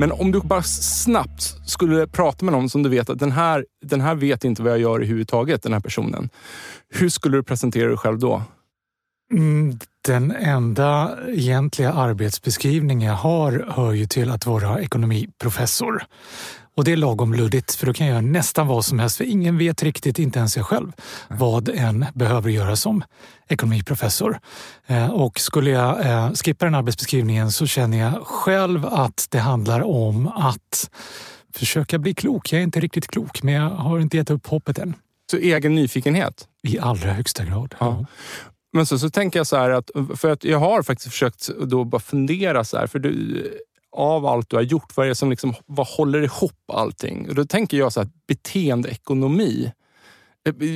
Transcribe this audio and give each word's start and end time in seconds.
Men 0.00 0.12
om 0.12 0.32
du 0.32 0.40
bara 0.40 0.62
snabbt 0.62 1.42
skulle 1.66 2.06
prata 2.06 2.44
med 2.44 2.52
någon 2.52 2.70
som 2.70 2.82
du 2.82 2.88
vet 2.88 3.10
att 3.10 3.18
den 3.18 3.32
här, 3.32 3.66
den 3.82 4.00
här 4.00 4.14
vet 4.14 4.44
inte 4.44 4.62
vad 4.62 4.72
jag 4.72 4.78
gör 4.78 4.94
överhuvudtaget, 4.94 5.62
den 5.62 5.72
här 5.72 5.80
personen. 5.80 6.28
Hur 6.88 7.08
skulle 7.08 7.36
du 7.36 7.42
presentera 7.42 7.88
dig 7.88 7.96
själv 7.96 8.18
då? 8.18 8.42
Mm, 9.32 9.78
den 10.06 10.30
enda 10.30 11.18
egentliga 11.28 11.92
arbetsbeskrivning 11.92 13.02
jag 13.02 13.14
har 13.14 13.66
hör 13.68 13.92
ju 13.92 14.06
till 14.06 14.30
att 14.30 14.46
vara 14.46 14.80
ekonomiprofessor. 14.80 16.04
Och 16.76 16.84
det 16.84 16.92
är 16.92 16.96
lagom 16.96 17.34
luddigt 17.34 17.74
för 17.74 17.86
då 17.86 17.92
kan 17.92 18.06
jag 18.06 18.14
göra 18.14 18.20
nästan 18.20 18.66
vad 18.66 18.84
som 18.84 18.98
helst 18.98 19.16
för 19.16 19.24
ingen 19.24 19.58
vet 19.58 19.82
riktigt, 19.82 20.18
inte 20.18 20.38
ens 20.38 20.56
jag 20.56 20.66
själv, 20.66 20.92
vad 21.28 21.68
en 21.68 22.06
behöver 22.14 22.50
göra 22.50 22.76
som 22.76 23.04
ekonomiprofessor. 23.48 24.38
Eh, 24.86 25.10
och 25.10 25.40
skulle 25.40 25.70
jag 25.70 26.06
eh, 26.06 26.32
skippa 26.32 26.64
den 26.64 26.74
arbetsbeskrivningen 26.74 27.52
så 27.52 27.66
känner 27.66 27.98
jag 27.98 28.26
själv 28.26 28.86
att 28.86 29.26
det 29.30 29.38
handlar 29.38 29.80
om 29.80 30.28
att 30.28 30.90
försöka 31.54 31.98
bli 31.98 32.14
klok. 32.14 32.52
Jag 32.52 32.58
är 32.58 32.62
inte 32.62 32.80
riktigt 32.80 33.06
klok, 33.06 33.42
men 33.42 33.54
jag 33.54 33.70
har 33.70 34.00
inte 34.00 34.16
gett 34.16 34.30
upp 34.30 34.46
hoppet 34.46 34.78
än. 34.78 34.94
Så 35.30 35.36
egen 35.36 35.74
nyfikenhet? 35.74 36.48
I 36.62 36.78
allra 36.78 37.12
högsta 37.12 37.44
grad. 37.44 37.74
Ja. 37.78 38.04
Men 38.72 38.86
så, 38.86 38.98
så 38.98 39.10
tänker 39.10 39.38
jag 39.38 39.46
så 39.46 39.56
här 39.56 39.70
att, 39.70 39.90
för 40.16 40.30
att 40.30 40.44
jag 40.44 40.58
har 40.58 40.82
faktiskt 40.82 41.10
försökt 41.10 41.48
då 41.48 41.84
bara 41.84 42.00
fundera 42.00 42.64
så 42.64 42.76
här, 42.76 42.86
för 42.86 42.98
du, 42.98 43.44
av 43.92 44.26
allt 44.26 44.50
du 44.50 44.56
har 44.56 44.62
gjort, 44.62 44.96
vad 44.96 45.06
är 45.06 45.08
det 45.08 45.14
som 45.14 45.30
liksom, 45.30 45.54
vad 45.66 45.86
håller 45.86 46.22
ihop 46.22 46.70
allting? 46.72 47.28
Och 47.28 47.34
då 47.34 47.44
tänker 47.44 47.76
jag 47.76 47.92
så 47.92 48.00
här, 48.00 48.08
beteendeekonomi. 48.28 49.72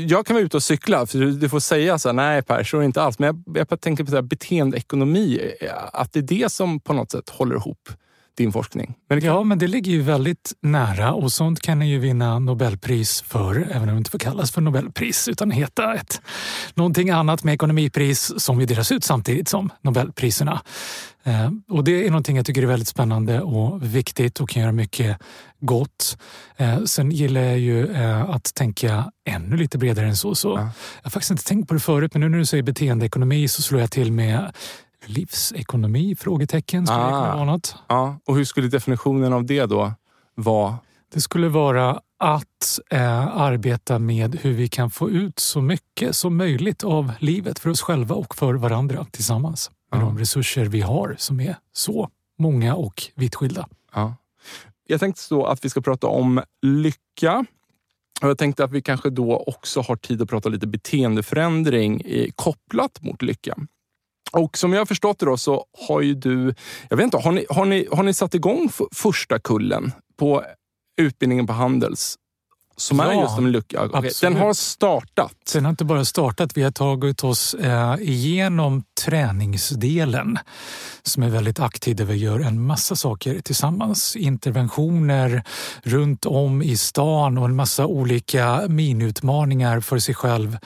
Jag 0.09 0.27
kan 0.27 0.35
vara 0.35 0.45
ute 0.45 0.57
och 0.57 0.63
cykla, 0.63 1.07
för 1.07 1.19
du 1.19 1.49
får 1.49 1.61
säga 1.61 1.99
så 1.99 2.09
här, 2.09 2.15
nej 2.15 2.43
Per, 2.43 2.65
så 2.65 2.77
är 2.77 2.81
det 2.81 2.87
inte 2.87 3.03
alls. 3.03 3.19
Men 3.19 3.45
jag, 3.47 3.67
jag 3.71 3.81
tänker 3.81 4.05
på 4.05 4.11
så 4.11 4.17
här, 4.17 4.23
beteendeekonomi, 4.23 5.53
att 5.93 6.13
det 6.13 6.19
är 6.19 6.23
det 6.23 6.53
som 6.53 6.81
på 6.81 6.93
något 6.93 7.11
sätt 7.11 7.29
håller 7.29 7.57
ihop 7.57 7.89
din 8.37 8.53
forskning. 8.53 8.95
Men 9.09 9.21
kan... 9.21 9.29
Ja, 9.31 9.45
men 9.45 9.59
det 9.59 9.67
ligger 9.67 9.93
ju 9.93 10.03
väldigt 10.03 10.53
nära 10.63 11.13
och 11.13 11.33
sånt 11.33 11.61
kan 11.61 11.79
ni 11.79 11.89
ju 11.89 11.99
vinna 11.99 12.39
Nobelpris 12.39 13.23
för, 13.23 13.69
även 13.71 13.89
om 13.89 13.95
det 13.95 13.99
inte 13.99 14.11
får 14.11 14.19
kallas 14.19 14.53
för 14.53 14.61
Nobelpris 14.61 15.29
utan 15.29 15.51
heta 15.51 15.95
ett 15.95 16.21
någonting 16.75 17.11
annat 17.11 17.45
med 17.45 17.55
ekonomipris 17.55 18.33
som 18.37 18.61
ju 18.61 18.67
delas 18.67 18.93
ut 18.93 19.05
samtidigt 19.05 19.49
som 19.49 19.71
Nobelpriserna. 19.83 20.61
Eh, 21.25 21.51
och 21.69 21.85
det 21.85 22.07
är 22.07 22.11
någonting 22.11 22.37
jag 22.37 22.47
tycker 22.47 22.63
är 22.63 22.67
väldigt 22.67 22.89
spännande 22.89 23.41
och 23.41 23.95
viktigt 23.95 24.41
och 24.41 24.49
kan 24.49 24.63
göra 24.63 24.73
mycket 24.73 25.19
gott. 25.61 26.19
Eh, 26.57 26.85
sen 26.85 27.11
gillar 27.11 27.41
jag 27.41 27.59
ju 27.59 27.93
eh, 27.93 28.31
att 28.31 28.55
tänka 28.55 29.13
ännu 29.25 29.57
lite 29.57 29.79
bredare 29.79 30.07
än 30.07 30.17
så. 30.17 30.35
så 30.35 30.49
ja. 30.49 30.61
Jag 30.61 31.03
har 31.03 31.11
faktiskt 31.11 31.31
inte 31.31 31.45
tänkt 31.45 31.69
på 31.69 31.75
det 31.75 31.81
förut, 31.81 32.15
men 32.15 32.21
nu 32.21 32.29
när 32.29 32.39
du 32.39 32.47
säger 32.47 32.63
beteendeekonomi 32.63 33.49
så 33.49 33.63
slår 33.63 33.81
jag 33.81 33.91
till 33.91 34.13
med 34.13 34.53
livsekonomi? 35.07 36.17
Frågetecken. 36.17 36.87
Skulle 36.87 37.01
ah, 37.01 37.07
det 37.07 37.13
kunna 37.13 37.35
vara 37.35 37.45
något? 37.45 37.77
Ja. 37.89 38.19
Och 38.25 38.37
hur 38.37 38.45
skulle 38.45 38.69
definitionen 38.69 39.33
av 39.33 39.45
det 39.45 39.67
då 39.67 39.93
vara? 40.35 40.79
Det 41.15 41.21
skulle 41.21 41.49
vara 41.49 42.01
att 42.19 42.81
eh, 42.91 43.37
arbeta 43.37 43.99
med 43.99 44.35
hur 44.35 44.53
vi 44.53 44.69
kan 44.69 44.91
få 44.91 45.11
ut 45.11 45.39
så 45.39 45.61
mycket 45.61 46.17
som 46.17 46.37
möjligt 46.37 46.85
av 46.85 47.13
livet 47.19 47.59
för 47.59 47.71
oss 47.71 47.81
själva 47.81 48.15
och 48.15 48.35
för 48.35 48.55
varandra 48.55 49.07
tillsammans. 49.11 49.71
Med 49.91 50.01
ja. 50.01 50.05
de 50.05 50.19
resurser 50.19 50.65
vi 50.65 50.81
har 50.81 51.15
som 51.19 51.41
är 51.41 51.57
så 51.73 52.09
många 52.39 52.75
och 52.75 53.03
vitt 53.15 53.35
skilda. 53.35 53.69
Ja. 53.95 54.17
Jag 54.87 55.01
tänkte 55.01 55.23
så 55.23 55.47
att 55.47 55.65
vi 55.65 55.69
ska 55.69 55.81
prata 55.81 56.07
om 56.07 56.43
lycka. 56.63 57.45
Och 58.23 58.29
jag 58.29 58.39
tänkte 58.39 58.65
att 58.65 58.71
vi 58.71 58.83
kanske 58.83 59.11
då 59.11 59.37
också 59.47 59.81
har 59.81 59.97
tid 59.97 60.23
att 60.23 60.29
prata 60.29 60.49
lite 60.49 60.67
beteendeförändring 60.67 62.03
kopplat 62.35 63.03
mot 63.03 63.23
lycka. 63.23 63.57
Och 64.35 64.59
som 64.59 64.73
jag 64.73 64.81
har 64.81 64.87
förstått 64.87 65.19
det 65.19 65.27
då 65.27 65.37
så 65.37 65.65
har 65.89 66.01
ju 66.01 66.15
du, 66.15 66.55
jag 66.89 66.97
vet 66.97 67.05
inte, 67.05 67.17
har 67.17 67.33
ni, 67.33 67.47
har 67.51 67.65
ni, 67.65 67.89
har 67.93 68.03
ni 68.03 68.15
satt 68.15 68.35
igång 68.35 68.71
första 68.93 69.39
kullen 69.39 69.93
på 70.19 70.45
utbildningen 71.01 71.47
på 71.47 71.53
Handels? 71.53 72.19
Som 72.77 72.99
ja, 72.99 73.13
är 73.13 73.21
just 73.21 73.39
en 73.39 73.53
lucka. 73.53 73.85
Okay. 73.85 74.11
Den 74.21 74.37
har 74.37 74.53
startat. 74.53 75.51
Den 75.53 75.65
har 75.65 75.71
inte 75.71 75.85
bara 75.85 76.05
startat, 76.05 76.57
vi 76.57 76.63
har 76.63 76.71
tagit 76.71 77.25
oss 77.25 77.55
eh, 77.55 77.95
igenom 78.01 78.83
träningsdelen 79.05 80.39
som 81.03 81.23
är 81.23 81.31
väldigt 81.31 81.61
aktiv 81.61 81.97
där 81.97 82.05
vi 82.05 82.15
gör 82.15 82.41
en 82.41 82.67
massa 82.67 82.97
saker 82.97 83.41
tillsammans. 83.41 84.17
Interventioner 84.17 85.43
runt 85.83 86.27
om 86.27 86.63
i 86.63 86.77
stan 86.77 87.39
och 87.39 87.45
en 87.45 87.57
massa 87.57 87.87
olika 87.87 88.63
minutmaningar 88.69 89.81
för 89.81 89.99
sig 89.99 90.15
själv 90.15 90.59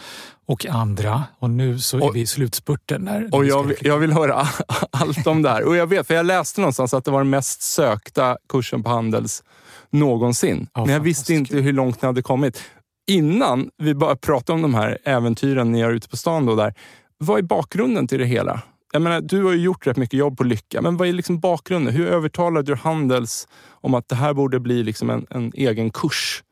och 0.48 0.66
andra. 0.66 1.24
Och 1.38 1.50
nu 1.50 1.78
så 1.78 1.96
är 1.96 2.02
och, 2.02 2.16
vi 2.16 2.20
i 2.20 2.26
slutspurten. 2.26 3.02
När 3.02 3.34
och 3.34 3.44
jag, 3.44 3.72
jag 3.80 3.98
vill 3.98 4.12
höra 4.12 4.34
allt 4.90 5.26
om 5.26 5.42
det 5.42 5.50
här. 5.50 5.64
Och 5.64 5.76
jag 5.76 5.86
vet, 5.86 6.06
för 6.06 6.14
jag 6.14 6.26
läste 6.26 6.60
någonstans 6.60 6.94
att 6.94 7.04
det 7.04 7.10
var 7.10 7.18
den 7.18 7.30
mest 7.30 7.62
sökta 7.62 8.38
kursen 8.48 8.82
på 8.82 8.90
Handels 8.90 9.42
någonsin. 9.90 10.66
Ja, 10.74 10.84
Men 10.84 10.94
jag 10.94 11.00
visste 11.00 11.34
inte 11.34 11.56
hur 11.56 11.72
långt 11.72 12.02
ni 12.02 12.06
hade 12.06 12.22
kommit. 12.22 12.62
Innan 13.06 13.70
vi 13.78 13.94
började 13.94 14.20
prata 14.20 14.52
om 14.52 14.62
de 14.62 14.74
här 14.74 14.98
äventyren 15.04 15.72
ni 15.72 15.80
gör 15.80 15.90
ute 15.90 16.08
på 16.08 16.16
stan, 16.16 16.46
då 16.46 16.56
där, 16.56 16.74
vad 17.18 17.38
är 17.38 17.42
bakgrunden 17.42 18.06
till 18.06 18.18
det 18.18 18.26
hela? 18.26 18.62
Jag 18.92 19.02
menar, 19.02 19.20
du 19.20 19.44
har 19.44 19.52
ju 19.52 19.58
gjort 19.58 19.86
rätt 19.86 19.96
mycket 19.96 20.18
jobb 20.18 20.38
på 20.38 20.44
Lycka, 20.44 20.82
men 20.82 20.96
vad 20.96 21.08
är 21.08 21.12
liksom 21.12 21.40
bakgrunden? 21.40 21.94
Hur 21.94 22.06
övertalade 22.06 22.72
du 22.72 22.76
Handels 22.76 23.48
om 23.70 23.94
att 23.94 24.08
det 24.08 24.14
här 24.14 24.34
borde 24.34 24.60
bli 24.60 24.82
liksom 24.82 25.10
en, 25.10 25.26
en 25.30 25.52
egen 25.54 25.90
kurs? 25.90 26.42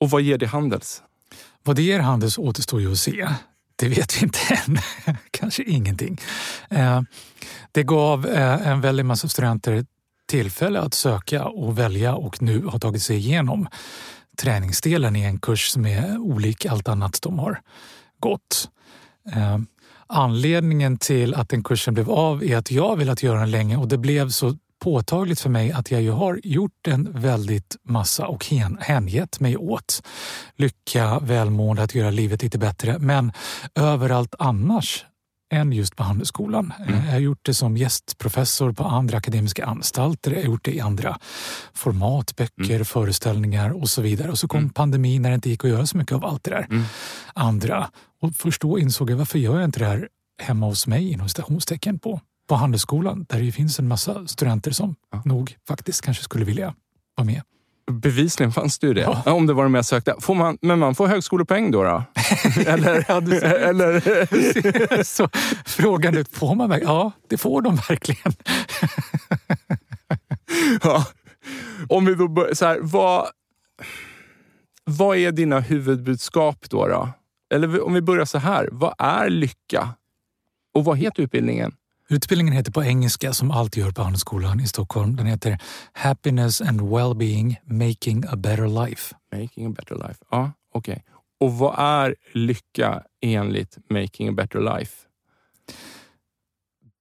Och 0.00 0.10
vad 0.10 0.22
ger 0.22 0.38
det 0.38 0.46
Handels? 0.46 1.02
Vad 1.66 1.76
det 1.76 1.82
ger 1.82 2.00
Handels 2.00 2.38
återstår 2.38 2.80
ju 2.80 2.92
att 2.92 2.98
se. 2.98 3.28
Det 3.76 3.88
vet 3.88 4.16
vi 4.16 4.24
inte 4.24 4.38
än. 4.66 4.78
Kanske 5.30 5.62
ingenting. 5.62 6.20
Eh, 6.70 7.00
det 7.72 7.82
gav 7.82 8.26
eh, 8.26 8.68
en 8.68 8.80
väldig 8.80 9.06
massa 9.06 9.28
studenter 9.28 9.86
tillfälle 10.28 10.80
att 10.80 10.94
söka 10.94 11.44
och 11.44 11.78
välja 11.78 12.14
och 12.14 12.42
nu 12.42 12.64
har 12.64 12.78
tagit 12.78 13.02
sig 13.02 13.16
igenom 13.16 13.68
träningsdelen 14.38 15.16
i 15.16 15.22
en 15.22 15.38
kurs 15.38 15.68
som 15.68 15.86
är 15.86 16.18
olik 16.18 16.66
allt 16.66 16.88
annat 16.88 17.18
de 17.22 17.38
har 17.38 17.60
gått. 18.20 18.68
Eh, 19.32 19.58
anledningen 20.06 20.98
till 20.98 21.34
att 21.34 21.48
den 21.48 21.64
kursen 21.64 21.94
blev 21.94 22.10
av 22.10 22.44
är 22.44 22.56
att 22.56 22.70
jag 22.70 22.96
velat 22.96 23.22
göra 23.22 23.40
den 23.40 23.50
länge 23.50 23.76
och 23.76 23.88
det 23.88 23.98
blev 23.98 24.28
så 24.28 24.56
påtagligt 24.84 25.40
för 25.40 25.50
mig 25.50 25.72
att 25.72 25.90
jag 25.90 26.02
ju 26.02 26.10
har 26.10 26.40
gjort 26.44 26.86
en 26.88 27.12
väldigt 27.20 27.76
massa 27.82 28.26
och 28.26 28.46
hängett 28.80 29.40
mig 29.40 29.56
åt 29.56 30.02
lycka, 30.56 31.18
välmående, 31.18 31.82
att 31.82 31.94
göra 31.94 32.10
livet 32.10 32.42
lite 32.42 32.58
bättre. 32.58 32.98
Men 32.98 33.32
överallt 33.74 34.34
annars 34.38 35.04
än 35.52 35.72
just 35.72 35.96
på 35.96 36.02
Handelshögskolan. 36.02 36.72
Mm. 36.88 37.04
Jag 37.04 37.12
har 37.12 37.18
gjort 37.18 37.38
det 37.42 37.54
som 37.54 37.76
gästprofessor 37.76 38.72
på 38.72 38.84
andra 38.84 39.18
akademiska 39.18 39.66
anstalter. 39.66 40.30
Jag 40.30 40.38
har 40.38 40.44
gjort 40.44 40.64
det 40.64 40.74
i 40.74 40.80
andra 40.80 41.18
format, 41.74 42.36
böcker, 42.36 42.74
Mm. 42.74 42.84
föreställningar 42.84 43.70
och 43.82 43.88
så 43.88 44.02
vidare. 44.02 44.30
Och 44.30 44.38
så 44.38 44.48
kom 44.48 44.58
Mm. 44.60 44.70
pandemin 44.70 45.22
när 45.22 45.28
det 45.30 45.34
inte 45.34 45.50
gick 45.50 45.64
att 45.64 45.70
göra 45.70 45.86
så 45.86 45.96
mycket 45.96 46.12
av 46.14 46.24
allt 46.24 46.44
det 46.44 46.50
där 46.50 46.66
Mm. 46.70 46.84
andra. 47.34 47.90
Och 48.22 48.34
först 48.36 48.62
då 48.62 48.78
insåg 48.78 49.10
jag 49.10 49.16
varför 49.16 49.38
gör 49.38 49.54
jag 49.56 49.64
inte 49.64 49.78
det 49.78 49.86
här 49.86 50.08
hemma 50.42 50.66
hos 50.66 50.86
mig 50.86 51.12
inom 51.12 51.28
citationstecken 51.28 51.98
på, 51.98 52.20
på 52.46 52.54
Handelshögskolan 52.54 53.26
där 53.28 53.40
det 53.40 53.52
finns 53.52 53.78
en 53.78 53.88
massa 53.88 54.26
studenter 54.26 54.70
som 54.70 54.96
Ja. 55.12 55.22
nog 55.24 55.56
faktiskt 55.68 56.02
kanske 56.02 56.24
skulle 56.24 56.44
vilja 56.44 56.74
vara 57.16 57.24
med. 57.24 57.42
Bevisligen 57.90 58.52
fanns 58.52 58.78
det 58.78 58.86
ju 58.86 58.94
det. 58.94 59.00
Ja. 59.00 59.32
Om 59.32 59.46
det 59.46 59.52
var 59.52 59.62
de 59.62 59.74
jag 59.74 59.84
sökte. 59.84 60.14
Får 60.20 60.34
man, 60.34 60.58
men 60.62 60.78
man 60.78 60.94
får 60.94 61.06
högskolepoäng 61.06 61.70
då? 61.70 61.82
då? 61.82 62.04
eller, 62.66 63.10
eller, 63.68 65.02
så 65.04 65.28
frågan 65.66 66.16
är, 66.16 66.26
får 66.32 66.54
man 66.54 66.68
verkligen? 66.68 66.94
Ja, 66.94 67.12
det 67.28 67.38
får 67.38 67.62
de 67.62 67.76
verkligen. 67.76 68.32
ja. 70.82 71.06
Om 71.88 72.04
vi 72.06 72.14
då 72.14 72.28
bör, 72.28 72.54
så 72.54 72.66
här, 72.66 72.78
vad, 72.82 73.26
vad 74.84 75.16
är 75.16 75.32
dina 75.32 75.60
huvudbudskap 75.60 76.70
då, 76.70 76.88
då? 76.88 77.08
Eller 77.54 77.84
om 77.86 77.94
vi 77.94 78.00
börjar 78.02 78.24
så 78.24 78.38
här. 78.38 78.68
Vad 78.72 78.94
är 78.98 79.30
lycka? 79.30 79.88
Och 80.74 80.84
vad 80.84 80.98
heter 80.98 81.22
utbildningen? 81.22 81.72
Utbildningen 82.08 82.54
heter 82.54 82.72
på 82.72 82.84
engelska, 82.84 83.32
som 83.32 83.50
allt 83.50 83.76
gör 83.76 83.90
på 83.90 84.02
Handelshögskolan 84.02 84.60
i 84.60 84.66
Stockholm, 84.66 85.16
den 85.16 85.26
heter 85.26 85.58
Happiness 85.92 86.60
and 86.60 86.80
Wellbeing 86.90 87.60
Making 87.64 88.24
a 88.28 88.36
Better 88.36 88.86
Life. 88.86 89.14
Making 89.32 89.66
a 89.66 89.74
better 89.76 89.94
life. 89.94 90.24
Ja, 90.30 90.52
okej. 90.74 91.04
Och 91.40 91.52
vad 91.52 91.74
är 91.78 92.16
lycka 92.32 93.02
enligt 93.20 93.78
Making 93.90 94.28
a 94.28 94.32
better 94.32 94.78
life? 94.78 94.92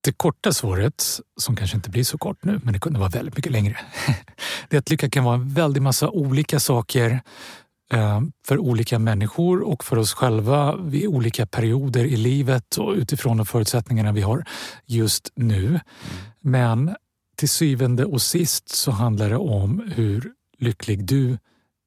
Det 0.02 0.12
korta 0.12 0.54
svaret, 0.54 1.04
som 1.38 1.56
kanske 1.56 1.78
inte 1.78 1.90
blir 1.90 2.04
så 2.04 2.18
kort 2.18 2.44
nu, 2.44 2.60
men 2.63 2.74
det 2.74 2.80
kunde 2.80 3.00
vara 3.00 3.10
väldigt 3.10 3.38
mycket 3.38 3.52
längre. 3.52 3.78
Det 4.69 4.75
är 4.75 4.80
att 4.80 4.90
lycka 4.90 5.10
kan 5.10 5.24
vara 5.24 5.36
en 5.36 5.50
väldig 5.54 5.81
massa 5.81 6.10
olika 6.10 6.60
saker 6.60 7.22
för 8.47 8.57
olika 8.57 8.99
människor 8.99 9.61
och 9.61 9.83
för 9.83 9.97
oss 9.97 10.13
själva 10.13 10.75
vid 10.75 11.07
olika 11.07 11.45
perioder 11.45 12.05
i 12.05 12.17
livet 12.17 12.77
och 12.77 12.93
utifrån 12.93 13.37
de 13.37 13.45
förutsättningarna 13.45 14.11
vi 14.11 14.21
har 14.21 14.45
just 14.85 15.31
nu. 15.35 15.79
Men 16.41 16.95
till 17.37 17.49
syvende 17.49 18.05
och 18.05 18.21
sist 18.21 18.69
så 18.69 18.91
handlar 18.91 19.29
det 19.29 19.37
om 19.37 19.91
hur 19.95 20.31
lycklig 20.59 21.05
du 21.05 21.37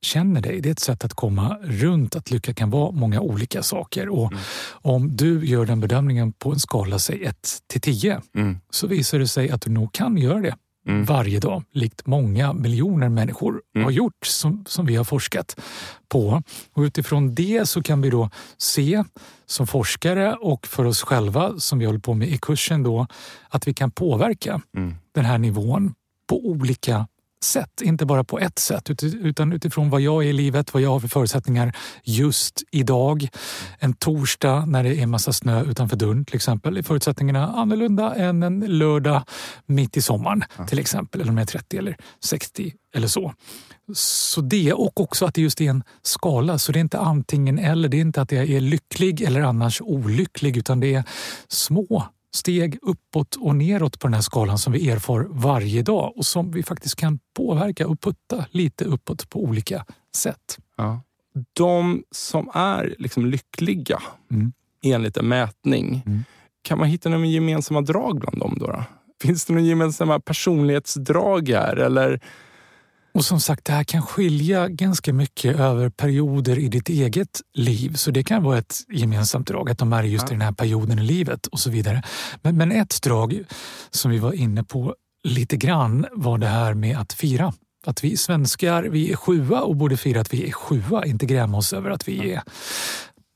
känner 0.03 0.41
dig. 0.41 0.61
Det 0.61 0.69
är 0.69 0.73
ett 0.73 0.79
sätt 0.79 1.05
att 1.05 1.15
komma 1.15 1.57
runt 1.63 2.17
att 2.17 2.31
lycka 2.31 2.55
kan 2.55 2.71
vara 2.71 2.91
många 2.91 3.21
olika 3.21 3.63
saker. 3.63 4.09
Och 4.09 4.33
Mm. 4.33 4.45
Om 4.71 5.17
du 5.17 5.47
gör 5.47 5.67
den 5.67 5.81
bedömningen 5.81 6.33
på 6.33 6.53
en 6.53 6.59
skala, 6.59 6.99
säg 6.99 7.25
1 7.25 7.59
till 7.67 7.81
10, 7.81 8.21
Mm. 8.35 8.59
så 8.71 8.87
visar 8.87 9.19
det 9.19 9.29
sig 9.29 9.51
att 9.51 9.61
du 9.63 9.71
nog 9.71 9.93
kan 9.93 10.17
göra 10.19 10.41
det 10.41 10.55
Mm. 10.89 11.05
varje 11.05 11.41
dag, 11.41 11.63
likt 11.73 12.07
många 12.07 12.53
miljoner 12.53 13.09
människor 13.09 13.63
Mm. 13.75 13.85
har 13.85 13.91
gjort 13.91 14.27
som, 14.27 14.65
som 14.69 14.87
vi 14.87 14.97
har 14.97 15.05
forskat 15.05 15.61
på. 16.09 16.43
Och 16.73 16.81
utifrån 16.83 17.35
det 17.35 17.69
så 17.69 17.83
kan 17.83 18.01
vi 18.03 18.11
då 18.11 18.31
se 18.59 19.05
som 19.47 19.67
forskare 19.67 20.35
och 20.35 20.67
för 20.67 20.85
oss 20.85 21.03
själva 21.03 21.59
som 21.59 21.79
vi 21.79 21.85
håller 21.87 21.99
på 21.99 22.15
med 22.15 22.29
i 22.29 22.39
kursen 22.39 22.83
då, 22.83 23.07
att 23.49 23.69
vi 23.69 23.75
kan 23.75 23.91
påverka 23.91 24.61
Mm. 24.77 24.95
den 25.15 25.25
här 25.25 25.39
nivån 25.39 25.95
på 26.29 26.47
olika 26.49 27.07
sätt. 27.45 27.81
Inte 27.83 28.07
bara 28.07 28.25
på 28.25 28.39
ett 28.39 28.59
sätt 28.59 28.91
ut- 28.91 29.03
utan 29.03 29.53
utifrån 29.53 29.91
vad 29.91 30.01
jag 30.01 30.25
är 30.25 30.29
i 30.29 30.33
livet, 30.33 30.75
vad 30.75 30.83
jag 30.83 30.91
har 30.91 31.01
för 31.01 31.09
förutsättningar 31.09 31.77
just 32.05 32.63
idag. 32.71 33.29
En 33.79 33.95
torsdag 33.95 34.67
när 34.67 34.85
det 34.85 35.01
är 35.01 35.07
massa 35.07 35.33
snö 35.33 35.65
utanför 35.65 35.97
dörren 35.97 36.25
till 36.25 36.37
exempel 36.37 36.77
är 36.77 36.83
förutsättningarna 36.83 37.47
annorlunda 37.47 38.15
än 38.15 38.43
en 38.43 38.61
lördag 38.61 39.23
mitt 39.67 39.97
i 39.97 40.03
sommaren 40.03 40.45
till 40.69 40.79
exempel. 40.79 41.21
Eller 41.21 41.31
om 41.31 41.39
jag 41.39 41.43
är 41.43 41.47
30 41.47 41.79
eller 41.79 41.97
60 42.25 42.73
eller 42.95 43.09
så. 43.09 43.35
Så 43.95 44.41
det 44.41 44.73
och 44.73 45.01
också 45.01 45.27
att 45.27 45.35
det 45.35 45.43
just 45.43 45.61
är 45.61 45.71
en 45.71 45.83
skala. 46.03 46.59
Så 46.59 46.73
det 46.73 46.79
är 46.79 46.81
inte 46.81 46.99
antingen 46.99 47.59
eller. 47.59 47.89
Det 47.89 47.97
är 47.97 48.01
inte 48.01 48.23
att 48.23 48.33
jag 48.33 48.51
är 48.51 48.61
lycklig 48.61 49.21
eller 49.23 49.41
annars 49.41 49.81
olycklig 49.81 50.57
utan 50.57 50.81
det 50.81 50.95
är 50.95 51.05
små 51.49 52.09
steg 52.35 52.79
uppåt 52.83 53.37
och 53.37 53.57
neråt 53.57 53.99
på 53.99 54.07
den 54.07 54.15
här 54.15 54.21
skalan 54.21 54.59
som 54.59 54.73
vi 54.73 54.91
erfar 54.91 55.27
varje 55.31 55.83
dag 55.83 56.13
och 56.17 56.27
som 56.27 56.51
vi 56.51 56.63
faktiskt 56.63 56.97
kan 56.97 57.19
påverka 57.37 57.89
och 57.89 58.01
putta 58.01 58.45
lite 58.51 58.85
uppåt 58.85 59.31
på 59.31 59.43
olika 59.45 59.85
sätt. 60.17 60.59
Ja. 60.77 61.01
De 61.53 62.03
som 62.11 62.51
är 62.55 62.95
liksom 62.99 63.27
lyckliga 63.27 64.03
Mm. 64.31 64.53
enligt 64.85 65.17
en 65.17 65.29
mätning, 65.29 66.03
Mm. 66.07 66.25
kan 66.63 66.79
man 66.79 66.89
hitta 66.89 67.09
några 67.09 67.27
gemensamma 67.27 67.81
drag 67.81 68.21
bland 68.21 68.39
dem? 68.39 68.57
Då, 68.61 68.67
då? 68.67 68.85
Finns 69.23 69.45
det 69.45 69.53
några 69.53 69.67
gemensamma 69.67 70.21
personlighetsdrag 70.21 71.49
här? 71.49 71.77
Eller? 71.77 72.21
Och 73.19 73.25
som 73.25 73.41
sagt, 73.41 73.65
det 73.65 73.73
här 73.73 73.85
kan 73.85 74.03
skilja 74.03 74.69
ganska 74.69 75.13
mycket 75.13 75.57
över 75.57 75.89
perioder 75.91 76.59
i 76.59 76.69
ditt 76.69 76.89
eget 76.89 77.41
liv. 77.55 77.95
Så 77.95 78.11
det 78.11 78.23
kan 78.23 78.43
vara 78.43 78.59
ett 78.59 78.77
gemensamt 78.93 79.47
drag, 79.47 79.71
att 79.71 79.79
de 79.79 79.93
är 79.93 80.03
just 80.03 80.29
i 80.29 80.31
den 80.31 80.41
här 80.41 80.53
perioden 80.53 80.99
i 80.99 81.03
livet 81.03 81.47
och 81.47 81.61
så 81.61 81.71
vidare. 81.71 82.03
Men, 82.43 82.57
men 82.57 82.73
ett 82.73 83.03
drag 83.03 83.45
som 83.91 84.11
vi 84.11 84.19
var 84.19 84.33
inne 84.33 84.65
på 84.65 84.95
lite 85.25 85.57
grann 85.57 86.07
var 86.13 86.39
det 86.39 86.47
här 86.47 86.75
med 86.75 86.99
att 86.99 87.13
fira. 87.13 87.53
Att 87.87 88.05
vi 88.05 88.17
svenskar, 88.17 88.83
vi 88.83 89.13
är 89.13 89.17
sjua 89.17 89.61
och 89.61 89.77
borde 89.77 89.97
fira 89.97 90.21
att 90.21 90.35
vi 90.35 90.49
är 90.49 90.53
sjua, 90.53 91.07
inte 91.07 91.27
gräma 91.27 91.59
oss 91.59 91.73
över 91.73 91.91
att 91.91 92.09
vi 92.09 92.33
är 92.33 92.43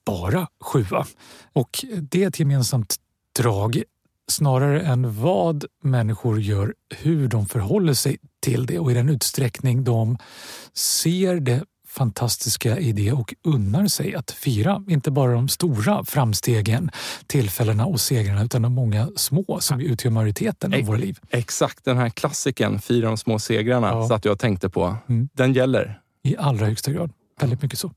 bara 0.06 0.48
sjua. 0.60 1.06
Och 1.52 1.84
det 2.00 2.22
är 2.22 2.28
ett 2.28 2.38
gemensamt 2.38 2.96
drag 3.38 3.82
snarare 4.30 4.80
än 4.80 5.22
vad 5.22 5.64
människor 5.82 6.40
gör, 6.40 6.74
hur 6.96 7.28
de 7.28 7.46
förhåller 7.46 7.94
sig 7.94 8.18
till 8.42 8.66
det 8.66 8.78
och 8.78 8.90
i 8.90 8.94
den 8.94 9.08
utsträckning 9.08 9.84
de 9.84 10.18
ser 10.74 11.40
det 11.40 11.64
fantastiska 11.88 12.78
i 12.78 12.92
det 12.92 13.12
och 13.12 13.34
unnar 13.44 13.86
sig 13.86 14.14
att 14.14 14.30
fira, 14.30 14.84
inte 14.88 15.10
bara 15.10 15.32
de 15.32 15.48
stora 15.48 16.04
framstegen, 16.04 16.90
tillfällena 17.26 17.86
och 17.86 18.00
segrarna 18.00 18.44
utan 18.44 18.62
de 18.62 18.72
många 18.74 19.08
små 19.16 19.58
som 19.60 19.80
utgör 19.80 20.10
majoriteten 20.10 20.72
av 20.72 20.78
Ex- 20.78 20.88
våra 20.88 20.98
liv. 20.98 21.18
Exakt 21.30 21.84
den 21.84 21.96
här 21.96 22.08
klassiken, 22.08 22.80
Fira 22.80 23.06
de 23.08 23.16
små 23.16 23.38
segrarna, 23.38 23.88
Ja. 23.88 24.08
satt 24.08 24.24
jag 24.24 24.32
och 24.32 24.38
tänkte 24.38 24.68
på. 24.70 24.96
Mm. 25.08 25.28
Den 25.32 25.52
gäller. 25.52 26.00
I 26.24 26.36
allra 26.36 26.66
högsta 26.66 26.92
grad. 26.92 27.10
Väldigt 27.40 27.62
mycket 27.62 27.78
så. 27.78 27.92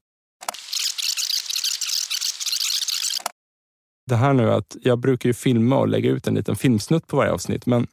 Det 4.07 4.15
här 4.15 4.33
nu 4.33 4.51
att 4.53 4.75
jag 4.81 4.99
brukar 4.99 5.29
ju 5.29 5.33
filma 5.33 5.77
och 5.77 5.87
lägga 5.87 6.09
ut 6.09 6.27
en 6.27 6.35
liten 6.35 6.55
filmsnutt 6.55 7.07
på 7.07 7.17
varje 7.17 7.31
avsnitt, 7.31 7.65
men 7.65 7.87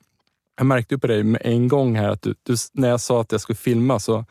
jag 0.56 0.66
märkte 0.66 0.98
på 0.98 1.06
dig 1.06 1.22
med 1.22 1.42
en 1.44 1.68
gång 1.68 1.96
här 1.96 2.08
att 2.08 2.22
du, 2.22 2.34
du, 2.42 2.56
när 2.72 2.88
jag 2.88 3.00
sa 3.00 3.20
att 3.20 3.32
jag 3.32 3.40
skulle 3.40 3.56
filma 3.56 4.00
så 4.00 4.24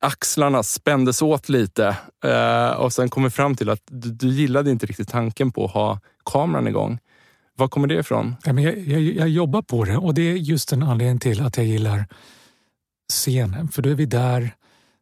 axlarna 0.00 0.62
spändes 0.62 1.22
åt 1.22 1.48
lite 1.48 1.96
eh, 2.24 2.70
och 2.70 2.92
sen 2.92 3.08
kom 3.08 3.24
vi 3.24 3.30
fram 3.30 3.56
till 3.56 3.70
att 3.70 3.82
du, 3.86 4.10
du 4.10 4.28
gillade 4.28 4.70
inte 4.70 4.86
riktigt 4.86 5.08
tanken 5.08 5.52
på 5.52 5.64
att 5.64 5.70
ha 5.70 6.00
kameran 6.24 6.68
igång. 6.68 6.98
Var 7.56 7.68
kommer 7.68 7.88
det 7.88 7.94
ifrån? 7.94 8.36
Ja, 8.44 8.52
men 8.52 8.64
jag, 8.64 8.78
jag, 8.78 9.02
jag 9.02 9.28
jobbar 9.28 9.62
på 9.62 9.84
det 9.84 9.96
och 9.96 10.14
det 10.14 10.22
är 10.22 10.36
just 10.36 10.72
en 10.72 10.82
anledning 10.82 11.18
till 11.18 11.42
att 11.42 11.56
jag 11.56 11.66
gillar 11.66 12.06
scenen. 13.12 13.68
För 13.68 13.82
då 13.82 13.90
är 13.90 13.94
vi 13.94 14.06
där 14.06 14.54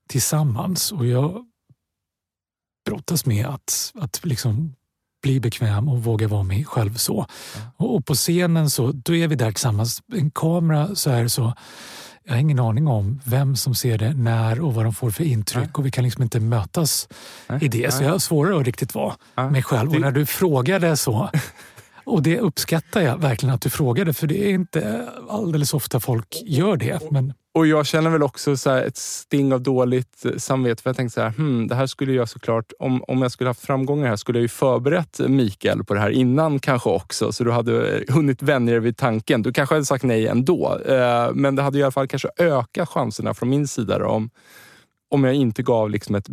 tillsammans 0.08 0.92
och 0.92 1.06
jag 1.06 1.46
brottas 2.86 3.26
med 3.26 3.46
att, 3.46 3.92
att 3.94 4.24
liksom 4.24 4.74
bli 5.22 5.40
bekväm 5.40 5.88
och 5.88 6.04
våga 6.04 6.28
vara 6.28 6.42
mig 6.42 6.64
själv. 6.64 6.94
så. 6.94 7.26
Och, 7.76 7.96
och 7.96 8.06
på 8.06 8.14
scenen 8.14 8.70
så 8.70 8.92
då 8.92 9.14
är 9.14 9.28
vi 9.28 9.34
där 9.34 9.50
tillsammans. 9.50 10.02
En 10.12 10.30
kamera 10.30 10.94
så 10.94 11.10
är 11.10 11.22
det 11.22 11.30
så. 11.30 11.54
Jag 12.24 12.32
har 12.32 12.40
ingen 12.40 12.58
aning 12.58 12.88
om 12.88 13.20
vem 13.24 13.56
som 13.56 13.74
ser 13.74 13.98
det, 13.98 14.14
när 14.14 14.60
och 14.60 14.74
vad 14.74 14.84
de 14.84 14.94
får 14.94 15.10
för 15.10 15.24
intryck 15.24 15.64
Nej. 15.64 15.72
och 15.74 15.86
vi 15.86 15.90
kan 15.90 16.04
liksom 16.04 16.22
inte 16.22 16.40
mötas 16.40 17.08
Nej, 17.48 17.64
i 17.64 17.68
det. 17.68 17.92
Så 17.92 17.98
nej. 17.98 18.06
jag 18.06 18.14
har 18.14 18.18
svårare 18.18 18.60
att 18.60 18.66
riktigt 18.66 18.94
vara 18.94 19.14
mig 19.50 19.62
själv. 19.62 19.90
Och 19.90 20.00
när 20.00 20.10
du 20.10 20.26
frågade 20.26 20.96
så 20.96 21.30
och 22.04 22.22
det 22.22 22.38
uppskattar 22.38 23.00
jag 23.00 23.18
verkligen 23.18 23.54
att 23.54 23.60
du 23.60 23.70
frågade 23.70 24.12
för 24.12 24.26
det 24.26 24.44
är 24.44 24.50
inte 24.50 25.08
alldeles 25.30 25.74
ofta 25.74 26.00
folk 26.00 26.42
gör 26.44 26.76
det. 26.76 27.10
Men 27.10 27.34
Och 27.54 27.66
jag 27.66 27.86
känner 27.86 28.10
väl 28.10 28.22
också 28.22 28.56
så 28.56 28.70
här 28.70 28.82
ett 28.82 28.96
sting 28.96 29.52
av 29.52 29.60
dåligt 29.60 30.24
eh, 30.24 30.36
samvete. 30.36 30.82
För 30.82 30.90
jag 30.90 30.96
tänkte 30.96 31.14
så 31.14 31.20
här, 31.20 31.30
hmm, 31.30 31.68
det 31.68 31.74
här 31.74 31.86
skulle 31.86 32.12
jag 32.12 32.28
såklart, 32.28 32.72
om, 32.78 33.02
om 33.08 33.22
jag 33.22 33.32
skulle 33.32 33.50
haft 33.50 33.60
framgångar 33.66 34.08
här, 34.08 34.16
skulle 34.16 34.38
jag 34.38 34.42
ju 34.42 34.48
förberett 34.48 35.20
Mikael 35.28 35.84
på 35.84 35.94
det 35.94 36.00
här 36.00 36.10
innan 36.10 36.58
kanske 36.58 36.90
också. 36.90 37.32
Så 37.32 37.44
du 37.44 37.50
hade 37.52 37.98
eh, 37.98 38.14
hunnit 38.14 38.42
vänja 38.42 38.72
dig 38.72 38.80
vid 38.80 38.96
tanken. 38.96 39.42
Du 39.42 39.52
kanske 39.52 39.74
hade 39.74 39.84
sagt 39.84 40.04
nej 40.04 40.26
ändå. 40.26 40.78
Eh, 40.86 41.30
men 41.34 41.56
det 41.56 41.62
hade 41.62 41.78
i 41.78 41.82
alla 41.82 41.92
fall 41.92 42.08
kanske 42.08 42.28
ökat 42.38 42.88
chanserna 42.88 43.34
från 43.34 43.48
min 43.48 43.68
sida 43.68 43.98
då, 43.98 44.06
om, 44.06 44.30
om 45.10 45.24
jag 45.24 45.34
inte 45.34 45.62
gav 45.62 45.90
liksom 45.90 46.14
ett 46.14 46.28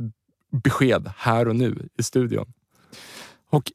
besked 0.52 1.12
här 1.18 1.48
och 1.48 1.56
nu 1.56 1.88
i 2.00 2.04
studion. 2.04 2.54
Och 3.52 3.72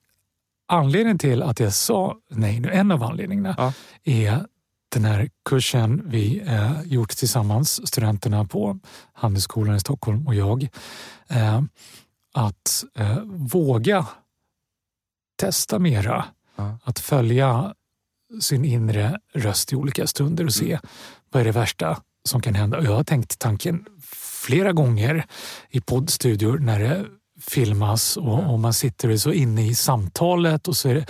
anledningen 0.69 1.19
till 1.19 1.43
att 1.43 1.61
jag 1.61 1.73
sa 1.73 2.17
nej, 2.31 2.61
nu, 2.61 2.69
en 2.71 2.91
av 2.91 3.03
anledningarna, 3.03 3.55
Ja. 3.59 3.73
är 4.05 4.47
den 4.95 5.05
här 5.05 5.31
kursen 5.45 6.03
vi 6.07 6.43
eh, 6.47 6.83
gjort 6.85 7.11
tillsammans, 7.11 7.89
studenterna 7.89 8.45
på 8.45 8.79
Handelshögskolan 9.13 9.77
i 9.77 9.81
Stockholm 9.81 10.27
och 10.27 10.35
jag. 10.35 10.69
Eh, 11.29 11.63
att 12.35 12.85
eh, 12.95 13.19
våga 13.25 14.07
testa 15.37 15.79
mera 15.79 16.25
Ja. 16.57 16.79
Att 16.85 16.99
följa 16.99 17.75
sin 18.41 18.65
inre 18.65 19.19
röst 19.33 19.73
i 19.73 19.77
olika 19.77 20.07
stunder 20.07 20.45
och 20.47 20.55
se 20.55 20.71
Mm. 20.71 20.81
vad 21.31 21.41
är 21.41 21.45
det 21.45 21.53
värsta 21.53 22.01
som 22.29 22.41
kan 22.41 22.55
hända. 22.55 22.79
Och 22.79 22.85
jag 22.85 22.95
har 22.97 23.05
tänkt 23.05 23.39
tanken 23.39 23.87
flera 24.47 24.73
gånger 24.73 25.27
i 25.71 25.81
poddstudior 25.81 26.59
när 26.59 26.79
det 26.81 27.05
filmas 27.51 28.17
och, 28.17 28.53
och 28.53 28.59
man 28.61 28.75
sitter 28.75 29.17
så 29.17 29.33
inne 29.33 29.67
i 29.67 29.75
samtalet 29.75 30.69
och 30.69 30.77
så 30.77 30.89
det, 30.89 31.07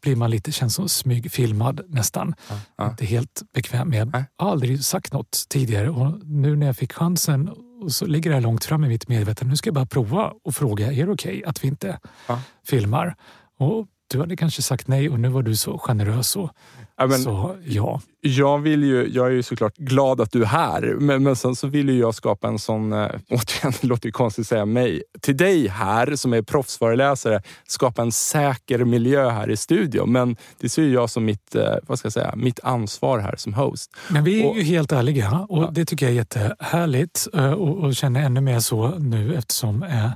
blir 0.00 0.16
man 0.16 0.30
lite, 0.30 0.52
känns 0.52 0.74
som 0.74 0.88
smygfilmad 0.88 1.80
nästan. 1.88 2.34
Ja, 2.48 2.60
ja. 2.76 2.90
Inte 2.90 3.04
helt 3.06 3.42
bekväm 3.54 3.88
med. 3.88 4.10
Jag 4.38 4.44
har 4.44 4.50
aldrig 4.52 4.84
sagt 4.84 5.12
något 5.12 5.44
tidigare 5.48 5.90
och 5.90 6.20
nu 6.24 6.56
när 6.56 6.66
jag 6.66 6.76
fick 6.76 6.92
chansen 6.92 7.48
och 7.82 7.92
så 7.92 8.06
ligger 8.06 8.30
det 8.30 8.36
här 8.36 8.40
långt 8.42 8.64
fram 8.64 8.84
i 8.84 8.88
mitt 8.88 9.08
medvetande. 9.08 9.50
Nu 9.50 9.56
ska 9.56 9.68
jag 9.68 9.74
bara 9.74 9.86
prova 9.86 10.32
och 10.44 10.54
fråga, 10.54 10.92
är 10.92 11.06
det 11.06 11.12
okej 11.12 11.44
att 11.46 11.64
vi 11.64 11.68
inte 11.68 11.98
Ja. 12.28 12.40
filmar? 12.66 13.16
Och 13.58 13.86
du 14.10 14.20
hade 14.20 14.36
kanske 14.36 14.62
sagt 14.62 14.88
nej 14.88 15.08
och 15.08 15.20
nu 15.20 15.28
var 15.28 15.42
du 15.42 15.56
så 15.56 15.78
generös 15.78 16.36
och 16.36 16.50
Ja, 16.98 17.06
men, 17.06 17.18
så 17.18 17.56
ja. 17.64 18.00
Jag, 18.26 18.58
vill 18.58 18.82
ju, 18.84 19.08
jag 19.12 19.26
är 19.26 19.30
ju 19.30 19.42
såklart 19.42 19.76
glad 19.76 20.20
att 20.20 20.32
du 20.32 20.42
är 20.42 20.46
här, 20.46 20.96
men, 21.00 21.22
men 21.22 21.36
sen 21.36 21.56
så 21.56 21.66
vill 21.66 21.88
ju 21.88 21.98
jag 21.98 22.14
skapa 22.14 22.48
en 22.48 22.58
sån, 22.58 22.92
eh, 22.92 22.98
återigen, 23.30 23.72
det 23.80 23.86
låter 23.86 24.06
ju 24.06 24.12
konstigt 24.12 24.42
att 24.42 24.46
säga 24.48 24.64
mig, 24.66 25.02
till 25.20 25.36
dig 25.36 25.68
här 25.68 26.16
som 26.16 26.32
är 26.34 26.42
proffsföreläsare, 26.42 27.42
skapa 27.66 28.02
en 28.02 28.12
säker 28.12 28.84
miljö 28.84 29.30
här 29.30 29.50
i 29.50 29.56
studion. 29.56 30.12
Men 30.12 30.36
det 30.60 30.68
ser 30.68 30.82
ju 30.82 30.92
jag 30.92 31.10
som 31.10 31.24
mitt, 31.24 31.54
eh, 31.54 31.74
vad 31.86 31.98
ska 31.98 32.06
jag 32.06 32.12
säga, 32.12 32.34
mitt 32.36 32.60
ansvar 32.62 33.18
här 33.18 33.34
som 33.36 33.54
host. 33.54 33.90
Men 34.10 34.24
vi 34.24 34.42
är 34.42 34.46
Och- 34.50 34.56
ju 34.56 34.62
helt 34.62 34.92
ärliga 34.92 35.46
och 35.48 35.62
Ja. 35.62 35.70
det 35.72 35.84
tycker 35.84 36.06
jag 36.06 36.10
är 36.12 36.16
jättehärligt 36.16 37.28
eh, 37.34 37.52
och, 37.52 37.76
och 37.84 37.94
känner 37.94 38.22
ännu 38.22 38.40
mer 38.40 38.60
så 38.60 38.88
nu 38.98 39.34
eftersom 39.34 39.82
eh, 39.82 40.10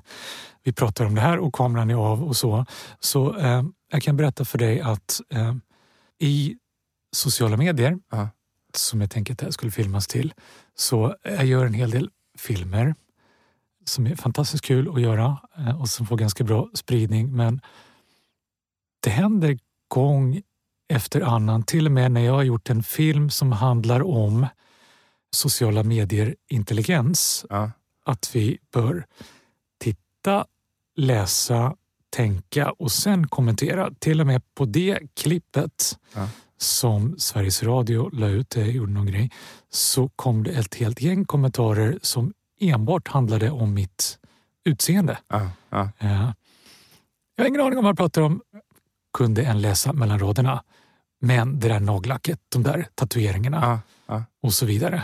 vi 0.65 0.73
pratar 0.73 1.05
om 1.05 1.15
det 1.15 1.21
här 1.21 1.39
och 1.39 1.55
kameran 1.55 1.91
är 1.91 1.95
av 1.95 2.25
och 2.25 2.37
så. 2.37 2.65
Så 3.01 3.37
eh, 3.39 3.63
jag 3.93 4.03
kan 4.03 4.17
berätta 4.17 4.45
för 4.45 4.59
dig 4.59 4.81
att 4.81 5.21
eh, 5.35 5.55
i 6.23 6.57
sociala 7.13 7.57
medier, 7.57 7.99
Ja. 8.11 8.29
som 8.75 9.01
jag 9.01 9.11
tänker 9.11 9.33
att 9.33 9.39
det 9.39 9.47
här 9.47 9.51
skulle 9.51 9.73
filmas 9.73 10.07
till, 10.07 10.35
så 10.75 11.17
jag 11.25 11.45
gör 11.45 11.67
en 11.67 11.75
hel 11.75 11.91
del 11.91 12.11
filmer 12.39 12.95
som 13.85 14.07
är 14.07 14.17
fantastiskt 14.17 14.65
kul 14.65 14.89
att 14.95 15.01
göra 15.01 15.39
eh, 15.59 15.81
och 15.81 15.89
som 15.89 16.07
får 16.07 16.17
ganska 16.17 16.45
bra 16.45 16.69
spridning. 16.75 17.37
Men 17.37 17.61
det 19.01 19.11
händer 19.11 19.59
gång 19.89 20.43
efter 20.89 21.21
annan, 21.21 21.63
till 21.63 21.87
och 21.87 21.93
med 21.93 22.13
när 22.13 22.21
jag 22.21 22.33
har 22.33 22.43
gjort 22.43 22.71
en 22.71 22.83
film 22.83 23.31
som 23.31 23.53
handlar 23.53 24.03
om 24.03 24.47
sociala 25.35 25.83
medier-intelligens, 25.83 27.47
Ja. 27.49 27.71
att 28.05 28.31
vi 28.37 28.59
bör 28.73 29.07
titta, 29.79 30.47
läsa, 30.97 31.77
tänka 32.11 32.71
och 32.73 32.93
sen 32.93 33.29
kommentera. 33.29 33.91
Till 33.99 34.21
och 34.21 34.27
med 34.27 34.43
på 34.55 34.65
det 34.65 34.99
klippet 35.15 35.99
Ja. 36.15 36.29
Som 36.61 37.15
Sveriges 37.19 37.63
Radio 37.63 38.11
la 38.13 38.29
ut, 38.29 38.51
det 38.51 38.67
gjorde 38.67 38.93
någon 38.93 39.07
grej, 39.07 39.31
så 39.71 40.09
kom 40.17 40.43
det 40.43 40.51
ett 40.51 40.75
helt 40.75 41.03
gäng 41.03 41.25
kommentarer 41.25 41.99
som 42.03 42.33
enbart 42.61 43.09
handlade 43.09 43.51
om 43.51 43.75
mitt 43.75 44.19
utseende. 44.65 45.19
Ja. 45.29 45.51
Ja. 45.71 45.89
Eh, 45.99 46.31
Jag 47.37 47.45
har 47.45 47.49
ingen 47.49 47.61
aning 47.61 47.79
om 47.79 47.85
vad 47.85 47.91
jag 47.91 47.97
pratar 47.97 48.23
om. 48.23 48.41
Kunde 49.19 49.43
en 49.43 49.61
läsa 49.61 49.93
mellan 49.93 50.19
raderna. 50.19 50.63
Men 51.21 51.61
det 51.61 51.69
där 51.69 51.81
nagellacket, 51.81 52.41
de 52.49 52.63
där 52.63 52.87
tatueringarna 52.95 53.59
Ja. 53.63 53.81
Ja. 54.15 54.25
och 54.43 54.55
så 54.55 54.67
vidare. 54.67 55.03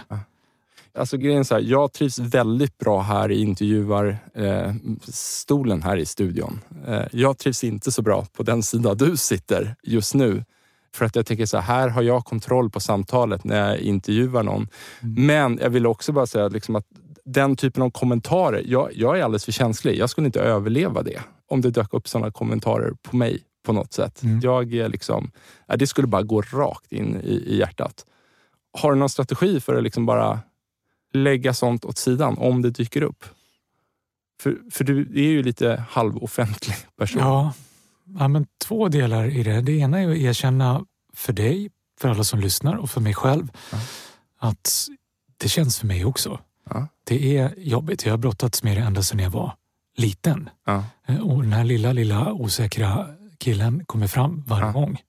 Alltså 0.98 1.16
grejen 1.16 1.40
är 1.40 1.44
så 1.44 1.54
här, 1.54 1.62
jag 1.62 1.92
trivs 1.92 2.18
väldigt 2.18 2.78
bra 2.78 3.00
här 3.02 3.30
i 3.32 3.40
intervjuarstolen 3.42 5.78
eh, 5.78 5.84
här 5.84 5.96
i 5.96 6.06
studion. 6.06 6.60
Eh, 6.86 7.02
jag 7.12 7.38
trivs 7.38 7.64
inte 7.64 7.92
så 7.92 8.02
bra 8.02 8.26
på 8.32 8.42
den 8.42 8.62
sida 8.62 8.94
du 8.94 9.16
sitter 9.16 9.76
just 9.82 10.14
nu. 10.14 10.44
För 10.96 11.04
att 11.04 11.16
jag 11.16 11.26
tänker 11.26 11.46
så 11.46 11.58
här, 11.58 11.80
här 11.80 11.88
har 11.88 12.02
jag 12.02 12.24
kontroll 12.24 12.70
på 12.70 12.80
samtalet 12.80 13.44
när 13.44 13.68
jag 13.68 13.78
intervjuar 13.78 14.42
någon. 14.42 14.68
Men 15.00 15.58
jag 15.62 15.70
vill 15.70 15.86
också 15.86 16.12
bara 16.12 16.26
säga 16.26 16.48
liksom 16.48 16.76
att 16.76 16.86
den 17.24 17.56
typen 17.56 17.82
av 17.82 17.90
kommentarer, 17.90 18.62
jag, 18.66 18.90
jag 18.94 19.18
är 19.18 19.22
alldeles 19.22 19.44
för 19.44 19.52
känslig. 19.52 19.98
Jag 19.98 20.10
skulle 20.10 20.26
inte 20.26 20.40
överleva 20.40 21.02
det 21.02 21.20
om 21.48 21.60
det 21.60 21.70
dök 21.70 21.94
upp 21.94 22.08
sådana 22.08 22.30
kommentarer 22.30 22.92
på 23.02 23.16
mig 23.16 23.42
på 23.66 23.72
något 23.72 23.92
sätt. 23.92 24.22
Mm. 24.22 24.40
Jag 24.40 24.74
är 24.74 24.88
liksom, 24.88 25.30
det 25.76 25.86
skulle 25.86 26.06
bara 26.06 26.22
gå 26.22 26.40
rakt 26.40 26.92
in 26.92 27.20
i, 27.24 27.34
i 27.34 27.58
hjärtat. 27.58 28.06
Har 28.78 28.92
du 28.92 28.98
någon 28.98 29.08
strategi 29.08 29.60
för 29.60 29.74
att 29.74 29.82
liksom 29.82 30.06
bara 30.06 30.40
lägga 31.12 31.54
sånt 31.54 31.84
åt 31.84 31.98
sidan 31.98 32.38
om 32.38 32.62
det 32.62 32.70
dyker 32.70 33.02
upp? 33.02 33.24
För, 34.42 34.58
för 34.70 34.84
du 34.84 35.00
är 35.00 35.28
ju 35.28 35.42
lite 35.42 35.84
halvoffentlig 35.90 36.76
person. 36.98 37.22
Ja, 37.22 37.52
ja, 38.18 38.28
men 38.28 38.46
två 38.64 38.88
delar 38.88 39.24
i 39.26 39.42
det. 39.42 39.60
Det 39.60 39.72
ena 39.72 39.98
är 40.00 40.08
att 40.10 40.16
erkänna 40.16 40.84
för 41.14 41.32
dig, 41.32 41.70
för 42.00 42.08
alla 42.08 42.24
som 42.24 42.40
lyssnar 42.40 42.74
och 42.76 42.90
för 42.90 43.00
mig 43.00 43.14
själv 43.14 43.48
Ja. 43.72 43.78
att 44.38 44.86
det 45.36 45.48
känns 45.48 45.78
för 45.78 45.86
mig 45.86 46.04
också. 46.04 46.40
Ja. 46.70 46.86
Det 47.04 47.36
är 47.38 47.54
jobbigt. 47.58 48.04
Jag 48.04 48.12
har 48.12 48.18
brottats 48.18 48.62
med 48.62 48.76
det 48.76 48.80
ända 48.82 49.02
sedan 49.02 49.18
jag 49.18 49.30
var 49.30 49.52
liten. 49.96 50.50
Ja. 50.66 50.84
Eh, 51.06 51.20
Och 51.20 51.42
den 51.42 51.52
här 51.52 51.64
lilla, 51.64 51.92
lilla 51.92 52.32
osäkra 52.32 53.06
killen 53.38 53.84
kommer 53.84 54.06
fram 54.06 54.44
varje 54.46 54.72
gång. 54.72 55.02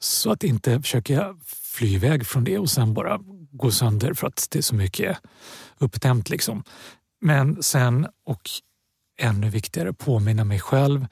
Så 0.00 0.30
att 0.32 0.44
inte 0.44 0.82
försöka 0.82 1.36
fly 1.46 1.94
iväg 1.94 2.26
från 2.26 2.44
det 2.44 2.58
och 2.58 2.70
sen 2.70 2.94
bara 2.94 3.18
gå 3.52 3.70
sönder 3.70 4.14
för 4.14 4.26
att 4.26 4.46
det 4.50 4.58
är 4.58 4.62
så 4.62 4.74
mycket 4.74 5.18
uppdämt. 5.78 6.30
Liksom. 6.30 6.64
Men 7.20 7.62
sen, 7.62 8.06
och 8.24 8.50
ännu 9.20 9.50
viktigare, 9.50 9.92
påminna 9.92 10.44
mig 10.44 10.60
själv 10.60 11.06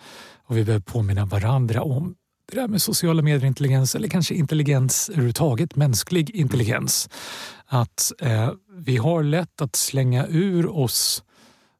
och 0.46 0.56
vi 0.56 0.64
behöver 0.64 0.82
påminna 0.84 1.24
varandra 1.24 1.82
om 1.82 2.14
det 2.52 2.60
där 2.60 2.68
med 2.68 2.82
sociala 2.82 3.22
medier-intelligens 3.22 3.94
eller 3.96 4.08
kanske 4.08 4.34
intelligens 4.34 5.08
överhuvudtaget, 5.08 5.76
mänsklig 5.76 6.30
intelligens. 6.30 7.08
Att 7.66 8.12
eh, 8.20 8.50
vi 8.76 8.96
har 8.96 9.22
lätt 9.22 9.60
att 9.60 9.76
slänga 9.76 10.26
ur 10.26 10.76
oss 10.76 11.22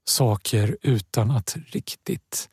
saker 0.09 0.77
utan 0.83 1.31
att 1.31 1.57
riktigt 1.67 2.49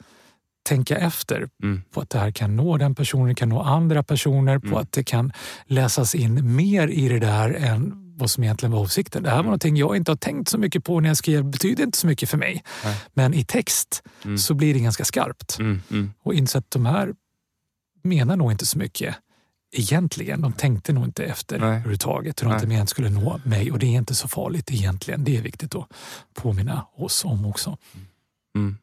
tänka 0.70 0.98
efter 0.98 1.50
Mm. 1.64 1.82
på 1.92 2.02
att 2.02 2.10
det 2.10 2.20
här 2.20 2.32
kan 2.32 2.56
nå 2.56 2.78
den 2.78 2.96
personen, 2.96 3.36
kan 3.36 3.50
nå 3.50 3.62
andra 3.62 4.04
personer, 4.04 4.60
på 4.60 4.68
Mm. 4.68 4.78
att 4.80 4.92
det 4.92 5.04
kan 5.04 5.32
läsas 5.66 6.16
in 6.16 6.56
mer 6.56 6.88
i 6.88 7.08
det 7.10 7.20
där 7.20 7.54
än 7.54 8.03
vad 8.16 8.32
som 8.32 8.44
egentligen 8.44 8.72
var 8.72 8.80
avsikten. 8.80 9.24
Det 9.24 9.30
här 9.30 9.38
var 9.38 9.44
någonting 9.44 9.78
jag 9.78 9.96
inte 9.96 10.12
har 10.12 10.16
tänkt 10.18 10.50
så 10.50 10.58
mycket 10.58 10.84
på 10.84 11.00
när 11.00 11.10
jag 11.10 11.18
skrev, 11.18 11.46
betyder 11.46 11.84
inte 11.84 11.98
så 11.98 12.08
mycket 12.08 12.30
för 12.30 12.38
mig. 12.38 12.64
Nej. 12.84 12.98
Men 13.14 13.34
i 13.34 13.46
text 13.46 14.04
Mm. 14.24 14.38
så 14.38 14.54
blir 14.54 14.74
det 14.74 14.80
ganska 14.80 15.06
skarpt. 15.06 15.60
Mm. 15.60 15.82
Mm. 15.92 16.14
Och 16.24 16.34
inse 16.34 16.58
att 16.58 16.72
de 16.72 16.86
här 16.86 17.14
menar 18.04 18.36
nog 18.38 18.52
inte 18.52 18.66
så 18.66 18.78
mycket 18.78 19.16
egentligen. 19.72 20.42
De 20.42 20.54
tänkte 20.54 20.94
nog 20.94 21.04
inte 21.06 21.24
efter 21.26 21.60
Nej. 21.60 21.70
överhuvudtaget 21.70 22.42
hur 22.42 22.48
de 22.48 22.54
inte 22.54 22.68
menat 22.68 22.90
skulle 22.90 23.10
nå 23.10 23.40
mig. 23.44 23.72
Och 23.72 23.80
det 23.80 23.86
är 23.86 23.98
inte 23.98 24.16
så 24.16 24.28
farligt 24.28 24.72
egentligen. 24.72 25.24
Det 25.24 25.38
är 25.38 25.42
viktigt 25.42 25.76
att 25.76 25.88
påminna 26.34 26.86
oss 26.96 27.26
om 27.26 27.46
också. 27.46 27.78
Mm. 28.56 28.78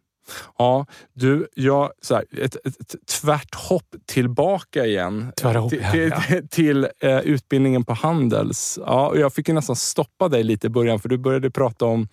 Ja, 0.59 0.87
du, 1.13 1.49
jag, 1.55 1.91
så 2.03 2.15
här, 2.15 2.25
ett, 2.39 2.57
ett, 2.67 2.95
tvärt 3.21 3.55
hopp 3.55 3.95
tillbaka 4.07 4.87
igen. 4.87 5.33
Tvära 5.41 5.59
hopp, 5.59 5.71
till, 5.71 5.85
till, 5.93 6.13
ja. 6.31 6.41
till, 6.51 6.89
eh, 7.01 7.19
utbildningen 7.19 7.85
på 7.85 7.95
Handels. 7.95 8.79
Ja, 8.87 9.09
och 9.09 9.19
jag 9.19 9.33
fick 9.33 9.49
ju 9.49 9.55
nästan 9.55 9.77
stoppa 9.77 10.29
dig 10.29 10.43
lite 10.43 10.67
i 10.67 10.71
början 10.71 11.01
för 11.01 11.09
du 11.09 11.19
började 11.19 11.51
prata 11.51 11.85
om 11.85 12.09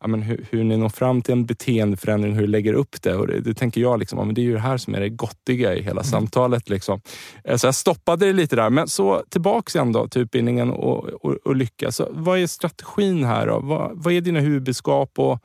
ja, 0.00 0.06
men 0.06 0.22
hur, 0.22 0.46
hur 0.50 0.64
ni 0.64 0.76
når 0.76 0.88
fram 0.88 1.22
till 1.22 1.32
en 1.32 1.46
beteendeförändring, 1.46 2.34
hur 2.34 2.40
du 2.40 2.46
lägger 2.46 2.72
upp 2.72 3.02
det. 3.02 3.14
Och 3.14 3.26
det, 3.26 3.40
det 3.40 3.54
tänker 3.54 3.80
jag, 3.80 3.98
liksom, 3.98 4.18
ja, 4.18 4.24
men 4.24 4.34
det 4.34 4.40
är 4.40 4.42
ju 4.42 4.52
det 4.52 4.60
här 4.60 4.76
som 4.76 4.94
är 4.94 5.00
det 5.00 5.08
gottiga 5.08 5.74
i 5.74 5.82
hela 5.82 6.02
samtalet. 6.04 6.68
Liksom. 6.68 7.00
Eh, 7.44 7.56
Så 7.56 7.66
jag 7.66 7.74
stoppade 7.74 8.24
dig 8.24 8.32
lite 8.32 8.56
där. 8.56 8.70
Men 8.70 8.88
så 8.88 9.22
tillbaks 9.28 9.74
igen 9.74 9.92
då 9.92 10.08
till 10.08 10.22
utbildningen 10.22 10.70
och, 10.70 11.04
och, 11.04 11.36
och 11.44 11.56
lyckas. 11.56 11.96
Så 11.96 12.08
vad 12.10 12.38
är 12.38 12.46
strategin 12.46 13.24
här? 13.24 13.46
Då? 13.46 13.60
Vad, 13.60 13.90
vad 13.94 14.12
är 14.12 14.20
dina 14.20 14.40
huvudbudskap 14.40 15.18
och 15.18 15.38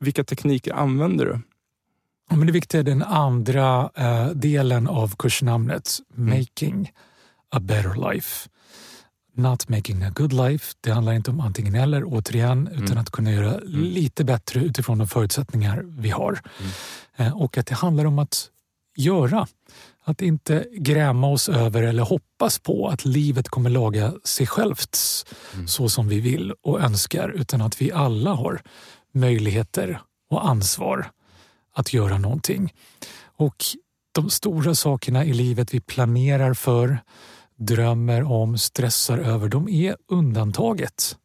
vilka 0.00 0.24
tekniker 0.24 0.72
använder 0.72 1.24
du? 1.26 1.40
Ja, 2.30 2.36
men 2.36 2.46
det 2.46 2.52
viktiga 2.52 2.78
är 2.80 2.84
den 2.84 3.02
andra 3.02 3.90
eh, 3.94 4.26
delen 4.28 4.88
av 4.88 5.16
kursnamnet, 5.16 5.90
Mm. 6.16 6.38
Making 6.38 6.92
a 7.50 7.60
better 7.60 8.12
life. 8.12 8.48
Not 9.34 9.68
making 9.68 10.02
a 10.02 10.10
good 10.10 10.32
life. 10.32 10.74
Det 10.80 10.90
handlar 10.90 11.12
inte 11.12 11.30
om 11.30 11.40
antingen 11.40 11.74
eller 11.74 12.02
återigen, 12.04 12.68
utan 12.72 12.84
Mm. 12.86 12.98
att 12.98 13.10
kunna 13.10 13.32
göra 13.32 13.58
lite 13.64 14.24
bättre 14.24 14.60
utifrån 14.60 14.98
de 14.98 15.08
förutsättningar 15.08 15.82
vi 15.86 16.10
har. 16.10 16.40
Mm. 16.60 16.72
Eh, 17.16 17.36
och 17.42 17.58
att 17.58 17.66
det 17.66 17.74
handlar 17.74 18.04
om 18.04 18.18
att 18.18 18.50
göra. 18.96 19.46
Att 20.04 20.22
inte 20.22 20.66
gräma 20.72 21.26
oss 21.30 21.48
över 21.48 21.82
eller 21.82 22.02
hoppas 22.02 22.58
på 22.58 22.88
att 22.88 23.04
livet 23.04 23.48
kommer 23.48 23.70
laga 23.70 24.12
sig 24.24 24.46
självt 24.46 24.98
Mm. 25.54 25.68
så 25.68 25.88
som 25.88 26.08
vi 26.08 26.20
vill 26.20 26.52
och 26.62 26.80
önskar, 26.80 27.28
utan 27.28 27.60
att 27.62 27.80
vi 27.82 27.92
alla 27.92 28.30
har 28.34 28.62
möjligheter 29.12 30.00
och 30.30 30.48
ansvar 30.48 31.10
att 31.74 31.92
göra 31.92 32.18
någonting. 32.18 32.72
Och 33.22 33.64
de 34.12 34.30
stora 34.30 34.74
sakerna 34.74 35.24
i 35.24 35.32
livet 35.32 35.74
vi 35.74 35.80
planerar 35.80 36.54
för, 36.54 36.98
drömmer 37.56 38.22
om, 38.22 38.58
stressar 38.58 39.18
över, 39.18 39.48
de 39.48 39.68
är 39.68 39.96
undantaget. 40.08 41.16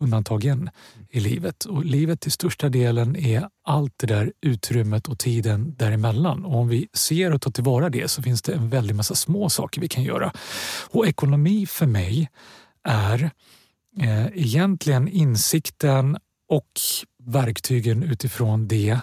undantagen 0.00 0.70
i 1.10 1.20
livet. 1.20 1.64
Och 1.64 1.84
livet 1.84 2.20
till 2.20 2.32
största 2.32 2.68
delen 2.68 3.16
är 3.16 3.48
allt 3.64 3.92
det 3.96 4.06
där 4.06 4.32
utrymmet 4.40 5.08
och 5.08 5.18
tiden 5.18 5.74
däremellan. 5.78 6.44
Och 6.44 6.58
om 6.58 6.68
vi 6.68 6.88
ser 6.92 7.34
och 7.34 7.42
tar 7.42 7.50
tillvara 7.50 7.90
det 7.90 8.08
så 8.08 8.22
finns 8.22 8.42
det 8.42 8.52
en 8.52 8.68
väldig 8.70 8.94
massa 8.94 9.14
små 9.14 9.50
saker 9.50 9.80
vi 9.80 9.88
kan 9.88 10.04
göra. 10.04 10.32
Och 10.90 11.06
ekonomi 11.06 11.66
för 11.66 11.86
mig 11.86 12.28
är 12.84 13.30
eh, 14.00 14.26
egentligen 14.26 15.08
insikten 15.08 16.18
och 16.48 16.80
verktygen 17.24 18.02
utifrån 18.02 18.68
det 18.68 19.00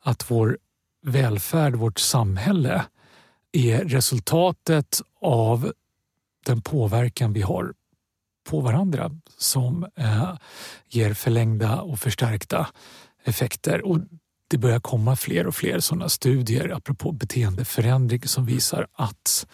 att 0.00 0.30
vår 0.30 0.58
välfärd, 1.06 1.74
vårt 1.74 1.98
samhälle 1.98 2.84
är 3.52 3.84
resultatet 3.84 5.02
av 5.20 5.72
den 6.46 6.62
påverkan 6.62 7.32
vi 7.32 7.42
har 7.42 7.72
på 8.50 8.60
varandra 8.60 9.10
som 9.38 9.86
eh, 9.96 10.34
ger 10.88 11.14
förlängda 11.14 11.80
och 11.80 11.98
förstärkta 11.98 12.68
effekter. 13.24 13.86
Och 13.86 13.98
det 14.48 14.58
börjar 14.58 14.80
komma 14.80 15.16
fler 15.16 15.46
och 15.46 15.54
fler 15.54 15.80
sådana 15.80 16.08
studier 16.08 16.68
apropå 16.68 17.12
beteendeförändring 17.12 18.22
som 18.22 18.46
visar 18.46 18.86
att 18.92 19.46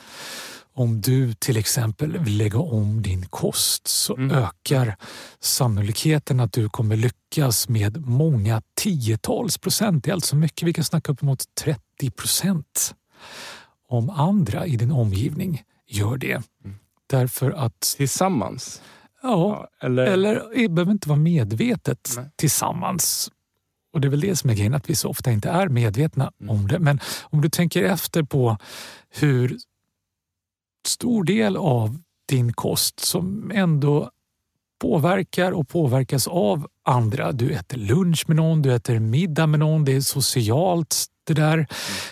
om 0.75 1.01
du 1.01 1.35
till 1.35 1.57
exempel 1.57 2.19
vill 2.19 2.37
lägga 2.37 2.59
om 2.59 3.03
din 3.03 3.27
kost 3.27 3.89
så 3.89 4.17
mm. 4.17 4.37
ökar 4.37 4.97
sannolikheten 5.41 6.41
att 6.41 6.53
du 6.53 6.69
kommer 6.69 6.97
lyckas 6.97 7.69
med 7.69 8.07
många 8.07 8.63
tiotals 8.75 9.59
procent. 9.59 10.05
Det 10.05 10.11
är 10.11 10.15
alltså 10.15 10.37
mycket, 10.37 10.69
vi 10.69 10.73
kan 10.73 10.85
snacka 10.85 11.13
uppemot 11.13 11.55
30 11.55 12.11
procent. 12.11 12.95
Om 13.89 14.11
andra 14.11 14.67
i 14.67 14.77
din 14.77 14.91
omgivning 14.91 15.63
gör 15.87 16.17
det. 16.17 16.43
Mm. 16.65 16.77
Därför 17.07 17.51
att... 17.51 17.81
Tillsammans? 17.97 18.83
Ja, 19.23 19.69
ja 19.81 19.87
eller... 19.87 20.07
eller 20.07 20.43
det 20.55 20.69
behöver 20.69 20.93
inte 20.93 21.09
vara 21.09 21.19
medvetet 21.19 22.13
Nej. 22.17 22.31
tillsammans. 22.37 23.31
Och 23.93 24.01
det 24.01 24.09
är 24.09 24.11
väl 24.11 24.21
det 24.21 24.37
som 24.37 24.51
är 24.51 24.55
grejen, 24.55 24.75
att 24.75 24.91
vi 24.91 24.95
så 24.95 25.09
ofta 25.09 25.31
inte 25.33 25.49
är 25.49 25.69
medvetna 25.69 26.33
mm. 26.41 26.51
om 26.51 26.69
det. 26.69 26.79
Men 26.79 27.01
om 27.23 27.41
du 27.41 27.49
tänker 27.49 27.83
efter 27.83 28.23
på 28.23 28.57
hur 29.11 29.59
stor 30.89 31.25
del 31.25 31.57
av 31.57 31.99
din 32.29 32.53
kost 32.53 33.01
som 33.01 33.51
ändå 33.55 34.11
påverkar 34.81 35.53
och 35.53 35.69
påverkas 35.69 36.27
av 36.27 36.67
andra. 36.85 37.33
Du 37.33 37.51
äter 37.51 37.79
lunch 37.79 38.25
med 38.27 38.37
någon, 38.37 38.63
du 38.63 38.75
äter 38.75 38.99
middag 38.99 39.47
med 39.47 39.61
någon, 39.61 39.85
det 39.85 39.93
är 39.93 40.01
socialt 40.01 41.07
det 41.25 41.35
där. 41.35 41.55
Mm. 41.55 41.67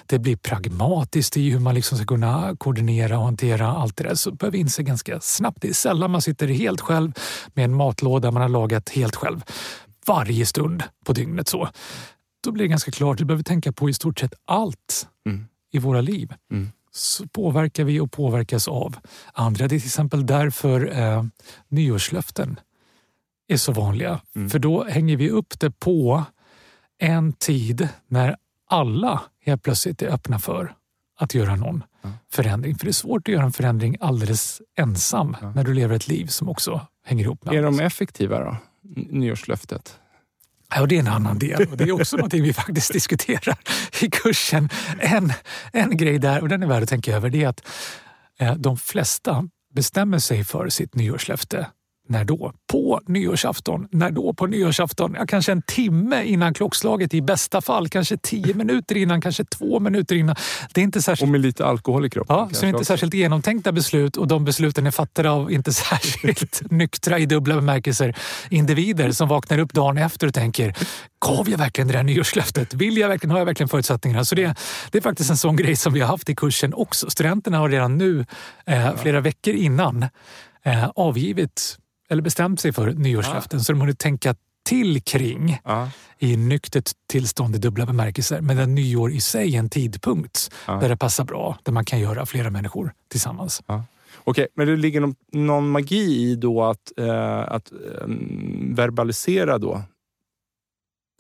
Det 0.07 0.19
blir 0.19 0.37
pragmatiskt 0.37 1.37
i 1.37 1.51
hur 1.51 1.61
man 1.61 1.75
liksom 1.75 1.99
ska 1.99 2.07
kunna 2.07 2.57
koordinera 2.59 3.19
och 3.19 3.25
hantera 3.25 3.67
allt 3.67 3.97
det 3.97 4.05
där. 4.05 4.15
Så 4.15 4.37
vi 4.53 4.59
inse 4.59 4.83
ganska 4.83 5.21
snabbt. 5.21 5.59
Det 5.61 5.69
är 5.69 5.73
sällan 5.73 6.11
man 6.11 6.23
sitter 6.23 6.49
helt 6.49 6.81
själv 6.81 7.13
med 7.55 7.65
en 7.65 7.75
matlåda 7.75 8.31
man 8.31 8.43
har 8.43 8.49
lagat 8.49 8.89
helt 8.89 9.17
själv 9.17 9.45
varje 10.07 10.47
stund 10.47 10.83
på 11.05 11.13
dygnet. 11.13 11.49
så. 11.49 11.69
Då 12.45 12.53
blir 12.53 12.65
det 12.65 12.69
ganska 12.69 12.91
klart. 12.91 13.21
Vi 13.21 13.25
behöver 13.25 13.45
tänka 13.45 13.73
på 13.73 13.89
i 13.89 13.95
stort 13.95 14.19
sett 14.19 14.35
allt 14.45 15.09
mm. 15.27 15.47
i 15.73 15.79
våra 15.79 16.01
liv. 16.01 16.35
Mm 16.53 16.71
påverkar 17.33 17.85
vi 17.85 18.01
och 18.01 18.13
påverkas 18.13 18.69
av 18.69 18.97
andra. 19.33 19.69
Det 19.69 19.75
är 19.75 19.79
till 19.79 19.87
exempel 19.87 20.27
därför 20.27 20.99
eh, 20.99 21.25
nyårslöften 21.69 22.61
är 23.49 23.57
så 23.57 23.73
vanliga. 23.73 24.21
Mm. 24.37 24.51
För 24.51 24.59
då 24.59 24.85
hänger 24.85 25.17
vi 25.17 25.31
upp 25.31 25.61
det 25.61 25.71
på 25.71 26.25
en 26.99 27.33
tid 27.33 27.89
när 28.09 28.37
alla 28.69 29.23
helt 29.45 29.63
plötsligt 29.63 30.03
är 30.03 30.07
öppna 30.07 30.39
för 30.39 30.75
att 31.19 31.35
göra 31.35 31.57
någon 31.57 31.85
mm. 32.05 32.17
förändring. 32.33 32.75
För 32.75 32.85
det 32.85 32.91
är 32.91 32.93
svårt 32.93 33.29
att 33.29 33.35
göra 33.35 33.45
en 33.45 33.53
förändring 33.53 33.97
alldeles 34.01 34.63
ensam 34.79 35.37
mm. 35.41 35.53
när 35.53 35.65
du 35.65 35.75
lever 35.75 35.97
ett 35.97 36.09
liv 36.09 36.27
som 36.27 36.49
också 36.49 36.87
hänger 37.05 37.25
ihop 37.25 37.45
med 37.45 37.55
Är 37.55 37.63
de 37.63 37.81
effektiva 37.81 38.45
då? 38.45 38.57
Nyårslöftet? 39.11 39.99
Ja, 40.75 40.87
det 40.87 40.97
är 40.97 41.01
en 41.01 41.09
annan 41.09 41.39
del 41.39 41.67
och 41.71 41.77
det 41.77 41.85
är 41.85 41.93
också 41.93 42.17
någonting 42.17 42.43
vi 42.43 42.53
faktiskt 42.53 42.93
diskuterar 42.93 43.59
i 44.01 44.11
kursen. 44.11 44.69
En, 44.99 45.33
en 45.73 45.97
grej 45.97 46.19
där, 46.19 46.43
och 46.43 46.49
den 46.49 46.63
är 46.63 46.67
värd 46.67 46.83
att 46.83 46.89
tänka 46.89 47.17
över, 47.17 47.31
det 47.31 47.43
är 47.43 47.49
att 47.49 47.67
eh, 48.39 48.55
de 48.55 48.77
flesta 48.77 49.49
bestämmer 49.75 50.19
sig 50.19 50.45
för 50.45 50.69
sitt 50.69 50.95
nyårslöfte 50.95 51.67
när 52.07 52.25
då? 52.25 52.53
På 52.67 53.01
nyårsafton. 53.07 53.89
När 53.91 54.11
då 54.11 54.33
på 54.33 54.47
nyårsafton? 54.47 55.17
Ja, 55.19 55.27
kanske 55.27 55.53
en 55.53 55.63
timme 55.63 56.25
innan 56.25 56.55
klockslaget 56.55 57.15
i 57.15 57.23
bästa 57.23 57.61
fall. 57.61 57.89
Kanske 57.89 58.17
tio 58.17 58.55
minuter 58.55 58.97
innan, 58.97 59.21
kanske 59.21 59.45
två 59.45 59.81
minuter 59.81 60.17
innan. 60.17 60.37
Det 60.75 60.81
är 60.81 60.83
inte 60.83 61.03
särskilt... 61.03 61.29
Och 61.29 61.33
med 61.33 61.41
lite 61.41 61.67
alkohol 61.67 62.07
i 62.07 62.11
kroppen. 62.11 62.37
Ja, 62.37 62.49
så 62.53 62.67
inte 62.67 62.85
särskilt 62.85 63.15
genomtänkta 63.15 63.73
beslut 63.73 64.17
och 64.17 64.29
de 64.29 64.45
besluten 64.45 64.87
är 64.87 64.91
fattade 64.91 65.31
av 65.31 65.53
inte 65.53 65.73
särskilt 65.73 66.71
nyktra 66.71 67.19
i 67.19 67.27
dubbla 67.27 67.55
bemärkelser 67.55 68.17
individer 68.51 69.11
som 69.11 69.29
vaknar 69.29 69.59
upp 69.59 69.73
dagen 69.73 69.99
efter 69.99 70.27
och 70.27 70.35
tänker 70.35 70.75
Gav 71.27 71.49
jag 71.49 71.59
verkligen 71.59 71.89
det 71.89 71.95
där 71.95 72.03
nyårslöftet? 72.03 72.75
Vill 72.75 72.97
jag 72.97 73.09
verkligen? 73.09 73.31
Har 73.31 73.39
jag 73.39 73.47
verkligen 73.47 73.69
förutsättningarna? 73.69 74.25
Så 74.25 74.35
det, 74.35 74.55
det 74.91 74.99
är 74.99 75.03
faktiskt 75.03 75.31
en 75.31 75.37
sån 75.37 75.57
grej 75.57 75.77
som 75.77 75.93
vi 75.93 76.01
har 76.01 76.09
haft 76.09 76.29
i 76.29 76.35
kursen 76.35 76.75
också. 76.75 77.11
Studenterna 77.11 77.59
har 77.59 77.69
redan 77.69 77.99
nu, 77.99 78.27
eh, 78.67 78.97
flera 78.97 79.21
veckor 79.21 79.55
innan, 79.55 80.07
eh, 80.63 80.89
avgivit 80.97 81.79
eller 82.09 82.23
bestämt 82.23 82.61
sig 82.61 82.73
för 82.73 82.93
nyårslöften 82.93 83.59
ja. 83.59 83.65
så 83.65 83.73
de 83.73 83.81
hunnit 83.81 83.99
tänka 83.99 84.35
till 84.67 85.03
kring 85.03 85.59
ja. 85.65 85.89
i 86.19 86.37
nyktert 86.37 86.91
tillstånd 87.09 87.55
i 87.55 87.59
dubbla 87.59 87.87
bemärkelser. 87.87 88.41
Men 88.41 88.57
där 88.57 88.67
nyår 88.67 89.13
i 89.13 89.21
sig 89.21 89.55
är 89.55 89.59
en 89.59 89.71
tidpunkt 89.71 90.51
ja. 90.67 90.75
där 90.75 90.89
det 90.89 90.97
passar 90.97 91.25
bra, 91.25 91.59
där 91.63 91.73
man 91.73 91.85
kan 91.85 92.01
göra 92.01 92.27
flera 92.27 92.51
människor 92.51 92.93
tillsammans. 93.09 93.63
Ja. 93.67 93.85
Okej, 94.25 94.43
okay, 94.43 94.47
men 94.55 94.67
det 94.67 94.77
ligger 94.77 95.01
någon, 95.01 95.15
någon 95.33 95.71
magi 95.71 96.31
i 96.31 96.37
då 96.37 96.65
att, 96.65 96.93
eh, 96.97 97.39
att 97.39 97.73
eh, 97.73 98.07
verbalisera 98.75 99.59
då 99.59 99.83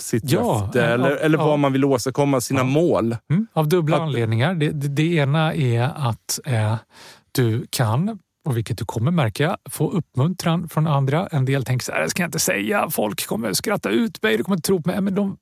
sitt 0.03 0.31
ja, 0.31 0.61
löfte 0.61 0.85
eller, 0.85 1.11
av, 1.11 1.19
eller 1.19 1.39
vad 1.39 1.51
av, 1.53 1.59
man 1.59 1.73
vill 1.73 1.85
åstadkomma, 1.85 2.41
sina 2.41 2.65
mål? 2.65 3.17
Mm, 3.31 3.47
av 3.53 3.69
dubbla 3.69 3.97
att, 3.97 4.03
anledningar. 4.03 4.55
Det, 4.55 4.71
det, 4.71 4.89
det, 4.89 5.15
ena 5.15 5.55
är 5.55 5.83
att 5.83 6.41
eh, 6.45 6.77
du 7.33 7.67
kan 7.71 8.19
och 8.47 8.57
vilket 8.57 8.79
du 8.79 8.85
kommer 8.85 9.11
märka, 9.11 9.57
få 9.71 9.91
uppmuntran 9.91 10.69
från 10.69 10.87
andra. 10.87 11.27
En 11.27 11.45
del 11.45 11.65
tänker 11.65 11.85
så 11.85 11.93
här, 11.93 12.03
det 12.03 12.11
ska 12.11 12.23
jag 12.23 12.29
inte 12.29 12.39
säga, 12.39 12.91
folk 12.91 13.27
kommer 13.27 13.53
skratta 13.53 13.91
ut 13.91 14.23
mig, 14.23 14.37
de 14.37 14.43
kommer 14.43 14.57
inte 14.57 14.67
tro 14.67 14.83
på 14.83 14.91
mig. 14.91 15.01
Men 15.01 15.15
de, 15.15 15.37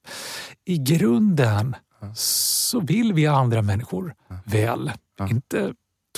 i 0.65 0.79
grunden 0.79 1.77
så 2.15 2.81
vill 2.81 3.13
vi 3.13 3.27
andra 3.27 3.63
människor 3.63 4.15
väl. 4.45 4.93
Inte 5.31 5.73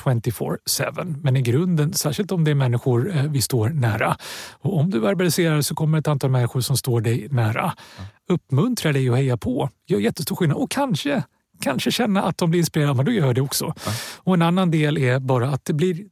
24-7, 0.05 1.17
men 1.23 1.37
i 1.37 1.43
grunden, 1.43 1.93
särskilt 1.93 2.33
om 2.33 2.45
det 2.45 2.51
är 2.51 2.55
människor 2.55 3.17
eh, 3.17 3.23
vi 3.23 3.43
står 3.43 3.69
nära. 3.69 4.17
Och 4.53 4.79
om 4.79 4.91
du 4.91 5.01
verbaliserar 5.01 5.61
så 5.61 5.75
kommer 5.75 5.99
ett 5.99 6.09
antal 6.09 6.31
människor 6.31 6.61
som 6.61 6.77
står 6.77 7.01
dig 7.01 7.29
nära 7.31 7.73
uppmuntra 8.29 8.93
dig 8.93 9.11
och 9.11 9.17
heja 9.17 9.37
på. 9.37 9.71
Gör 9.87 9.99
jättestor 9.99 10.37
skillnad 10.37 10.59
och 10.59 10.71
kanske 10.71 11.23
kanske 11.61 11.91
känna 11.91 12.23
att 12.23 12.39
de 12.39 12.51
blir 12.51 12.61
inspirerade, 12.61 12.95
men 12.95 13.05
då 13.05 13.13
gör 13.13 13.35
det 13.35 13.41
också. 13.41 13.75
Och 14.17 14.35
en 14.35 14.43
annan 14.43 14.71
del 14.71 14.99
är 14.99 15.19
bara 15.19 15.49
att 15.49 15.65
det 15.65 15.73
blir 15.73 16.05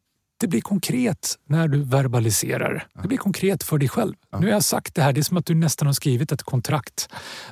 det 0.45 0.49
blir 0.49 0.61
konkret 0.61 1.39
när 1.49 1.69
du 1.69 1.83
verbaliserar. 1.83 2.87
Det 3.03 3.09
blir 3.09 3.19
konkret 3.19 3.63
för 3.63 3.79
dig 3.79 3.89
själv. 3.89 4.15
Ja. 4.31 4.39
Nu 4.39 4.47
har 4.47 4.53
jag 4.53 4.65
sagt 4.65 4.95
det 4.95 5.03
här, 5.03 5.13
det 5.13 5.21
är 5.21 5.23
som 5.23 5.37
att 5.37 5.47
du 5.47 5.55
nästan 5.55 5.87
har 5.87 5.93
skrivit 5.93 6.33
ett 6.33 6.43
kontrakt 6.43 7.09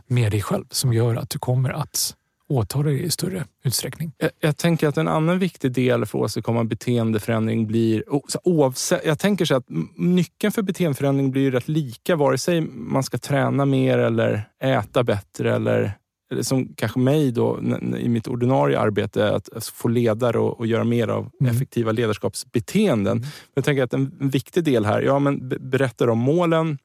med 0.06 0.32
dig 0.32 0.42
själv 0.42 0.64
som 0.70 0.92
gör 0.92 1.16
att 1.16 1.30
du 1.30 1.38
kommer 1.38 1.70
att 1.70 2.14
åta 2.48 2.82
dig 2.82 3.02
i 3.02 3.10
större 3.10 3.44
utsträckning. 3.64 4.12
Jag, 4.18 4.30
jag, 4.40 4.56
tänker 4.56 4.88
att 4.88 4.96
en 4.96 5.08
annan 5.08 5.38
viktig 5.38 5.72
del 5.72 6.06
för 6.06 6.18
att 6.18 6.24
åstadkomma 6.24 6.64
beteendeförändring 6.64 7.66
blir... 7.66 8.04
Oavsett, 8.44 9.04
jag 9.04 9.18
tänker 9.18 9.44
så 9.44 9.54
att 9.54 9.66
nyckeln 9.96 10.52
för 10.52 10.62
beteendeförändring 10.62 11.30
blir 11.30 11.50
rätt 11.50 11.68
lika 11.68 12.16
vare 12.16 12.38
sig 12.38 12.60
man 12.60 13.02
ska 13.02 13.18
träna 13.18 13.64
mer 13.64 13.98
eller 13.98 14.48
äta 14.62 15.04
bättre 15.04 15.54
eller 15.54 15.92
som 16.40 16.74
kanske 16.74 16.98
mig 16.98 17.32
då 17.32 17.60
i 17.98 18.08
mitt 18.08 18.28
ordinarie 18.28 18.78
arbete, 18.78 19.34
att 19.34 19.66
få 19.66 19.88
ledare 19.88 20.38
och, 20.38 20.58
och 20.58 20.66
göra 20.66 20.84
mer 20.84 21.08
av 21.08 21.30
mm. 21.40 21.54
effektiva 21.54 21.92
ledarskapsbeteenden. 21.92 23.16
Mm. 23.16 23.28
Jag 23.54 23.64
tänker 23.64 23.82
att 23.82 23.94
en, 23.94 24.12
viktig 24.18 24.64
del 24.64 24.84
här, 24.84 25.02
ja 25.02 25.18
men 25.18 25.48
berättar 25.70 26.08
om 26.08 26.18
målen, 26.18 26.78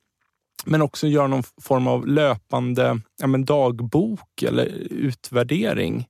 men 0.65 0.81
också 0.81 1.07
göra 1.07 1.27
någon 1.27 1.43
form 1.61 1.87
av 1.87 2.07
löpande 2.07 2.99
ja, 3.21 3.27
men 3.27 3.45
dagbok 3.45 4.43
eller 4.43 4.65
utvärdering. 4.89 6.07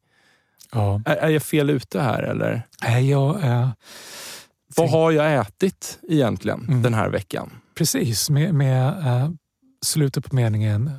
Ja. 0.72 1.02
Är, 1.06 1.16
är 1.16 1.30
jag 1.30 1.44
fel 1.44 1.70
ute 1.70 2.02
här 2.02 2.24
eller? 2.24 2.62
Nej, 2.84 3.10
jag... 3.10 3.44
Äh, 3.44 3.70
Vad 4.76 4.90
har 4.90 5.12
jag 5.12 5.36
ätit 5.36 6.00
egentligen 6.10 6.66
mm. 6.68 6.82
den 6.82 6.94
här 6.94 7.10
veckan? 7.10 7.50
Precis, 7.76 8.30
med, 8.30 8.54
med 8.54 8.88
äh, 8.88 9.30
slutet 9.86 10.30
på 10.30 10.36
meningen 10.36 10.92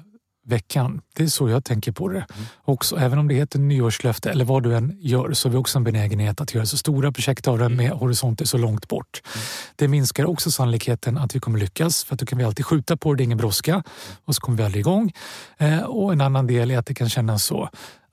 veckan. 0.48 1.00
Det 1.14 1.22
är 1.22 1.26
så 1.26 1.48
jag 1.48 1.64
tänker 1.64 1.92
på 1.92 2.08
det. 2.08 2.26
Mm. 2.34 2.46
Också, 2.64 2.96
även 2.96 3.18
om 3.18 3.28
det 3.28 3.34
heter 3.34 3.58
nyårslöfte 3.58 4.30
eller 4.30 4.44
vad 4.44 4.62
du 4.62 4.76
än 4.76 4.98
gör 5.00 5.32
så 5.32 5.48
har 5.48 5.52
vi 5.52 5.58
också 5.58 5.78
en 5.78 5.84
benägenhet 5.84 6.40
att 6.40 6.54
göra 6.54 6.66
så 6.66 6.76
stora 6.76 7.12
projekt 7.12 7.48
av 7.48 7.58
det 7.58 7.68
med 7.68 7.90
horisonter 7.90 8.44
så 8.44 8.58
långt 8.58 8.88
bort. 8.88 9.22
Mm. 9.24 9.44
Det 9.76 9.88
minskar 9.88 10.24
också 10.24 10.50
sannolikheten 10.50 11.18
att 11.18 11.34
vi 11.34 11.40
kommer 11.40 11.58
lyckas 11.58 12.04
för 12.04 12.14
att 12.14 12.20
då 12.20 12.26
kan 12.26 12.38
vi 12.38 12.44
alltid 12.44 12.66
skjuta 12.66 12.96
på 12.96 13.12
det, 13.12 13.16
det 13.16 13.22
är 13.22 13.24
ingen 13.24 13.38
brådska 13.38 13.82
och 14.24 14.34
så 14.34 14.40
kommer 14.40 14.58
vi 14.58 14.64
aldrig 14.64 14.80
igång. 14.80 15.12
Eh, 15.58 15.80
och 15.80 16.12
en 16.12 16.20
annan 16.20 16.46
del 16.46 16.70
är 16.70 16.78
att 16.78 16.86
det 16.86 16.94
kan 16.94 17.08
kännas 17.08 17.44
så 17.44 17.68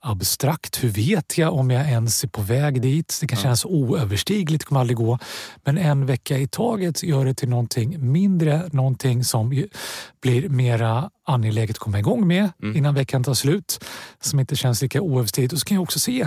abstrakt. 0.06 0.84
Hur 0.84 0.88
vet 0.88 1.38
jag 1.38 1.54
om 1.54 1.70
jag 1.70 1.88
ens 1.88 2.24
är 2.24 2.28
på 2.28 2.42
väg 2.42 2.82
dit? 2.82 3.18
Det 3.20 3.26
kan 3.26 3.38
kännas 3.38 3.64
oöverstigligt, 3.64 4.60
det 4.60 4.68
kommer 4.68 4.80
aldrig 4.80 4.96
gå. 4.96 5.18
Men 5.64 5.78
en 5.78 6.06
vecka 6.06 6.38
i 6.38 6.48
taget 6.48 7.02
gör 7.02 7.24
det 7.24 7.34
till 7.34 7.48
någonting 7.48 8.10
mindre, 8.12 8.68
någonting 8.72 9.24
som 9.24 9.64
blir 10.22 10.48
mera 10.48 11.10
angeläget 11.26 11.76
att 11.76 11.78
komma 11.78 11.98
igång 11.98 12.26
med 12.26 12.50
mm. 12.62 12.76
innan 12.76 12.94
veckan 12.94 13.24
tar 13.24 13.34
slut. 13.34 13.84
Som 14.20 14.40
inte 14.40 14.56
känns 14.56 14.82
lika 14.82 15.00
oöverstigligt. 15.00 15.52
Och 15.52 15.58
så 15.58 15.64
kan 15.64 15.74
jag 15.74 15.82
också 15.82 15.98
se 15.98 16.26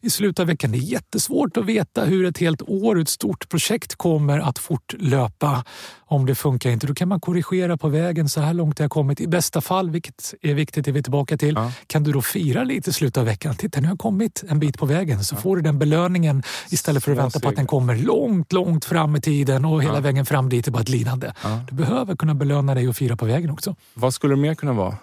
i 0.00 0.10
slutet 0.10 0.40
av 0.40 0.46
veckan, 0.46 0.72
det 0.72 0.78
är 0.78 0.80
jättesvårt 0.80 1.56
att 1.56 1.64
veta 1.64 2.04
hur 2.04 2.24
ett 2.24 2.38
helt 2.38 2.62
år, 2.62 3.00
ett 3.00 3.08
stort 3.08 3.48
projekt 3.48 3.94
kommer 3.94 4.38
att 4.38 4.58
fortlöpa. 4.58 5.64
Om 6.08 6.26
det 6.26 6.34
funkar 6.34 6.70
inte, 6.70 6.86
då 6.86 6.94
kan 6.94 7.08
man 7.08 7.20
korrigera 7.20 7.76
på 7.76 7.88
vägen. 7.88 8.28
Så 8.28 8.40
här 8.40 8.54
långt 8.54 8.78
har 8.78 8.84
jag 8.84 8.90
kommit. 8.90 9.20
I 9.20 9.26
bästa 9.26 9.60
fall, 9.60 9.90
vilket 9.90 10.34
är 10.42 10.54
viktigt, 10.54 10.84
det 10.84 10.90
är 10.90 10.92
vi 10.92 11.02
tillbaka 11.02 11.36
till, 11.36 11.54
ja. 11.54 11.72
kan 11.86 12.02
du 12.02 12.12
då 12.12 12.22
fira 12.22 12.64
lite 12.64 12.90
i 12.90 12.92
slutet 12.92 13.16
av 13.16 13.24
veckan. 13.24 13.56
Titta, 13.56 13.80
nu 13.80 13.86
har 13.86 13.92
jag 13.92 13.98
kommit 13.98 14.44
en 14.48 14.58
bit 14.58 14.78
på 14.78 14.86
vägen. 14.86 15.24
Så 15.24 15.34
ja. 15.34 15.40
får 15.40 15.56
du 15.56 15.62
den 15.62 15.78
belöningen 15.78 16.42
istället 16.70 17.04
för 17.04 17.12
att 17.12 17.18
vänta 17.18 17.40
på 17.40 17.48
att 17.48 17.56
den 17.56 17.66
kommer 17.66 17.96
långt, 17.96 18.52
långt 18.52 18.84
fram 18.84 19.16
i 19.16 19.20
tiden 19.20 19.64
och 19.64 19.82
hela 19.82 19.94
ja. 19.94 20.00
vägen 20.00 20.26
fram 20.26 20.48
dit 20.48 20.66
är 20.66 20.70
bara 20.70 20.82
ett 20.82 20.88
lidande. 20.88 21.32
Du 21.68 21.74
behöver 21.74 22.16
kunna 22.16 22.34
belöna 22.34 22.74
dig 22.74 22.88
och 22.88 22.96
fira 22.96 23.16
på 23.16 23.24
vägen 23.24 23.50
också. 23.50 23.76
Vad 23.94 24.14
skulle 24.14 24.35
det 24.36 24.42
mer 24.42 24.54
kunna 24.54 24.72
vara 24.72 24.98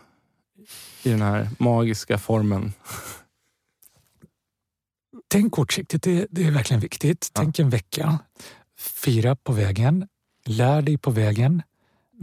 i 1.04 1.10
den 1.10 1.22
här 1.22 1.50
magiska 1.58 2.18
formen? 2.18 2.74
Tänk 5.28 5.54
kortsiktigt, 5.54 6.04
det, 6.04 6.28
det 6.30 6.48
är 6.48 6.52
verkligen 6.52 6.80
viktigt. 6.80 7.30
Tänk 7.34 7.60
en 7.60 7.70
vecka. 7.70 8.20
Fira 8.78 9.36
på 9.36 9.54
vägen. 9.54 10.08
Lär 10.46 10.82
dig 10.82 10.98
på 10.98 11.12
vägen. 11.12 11.62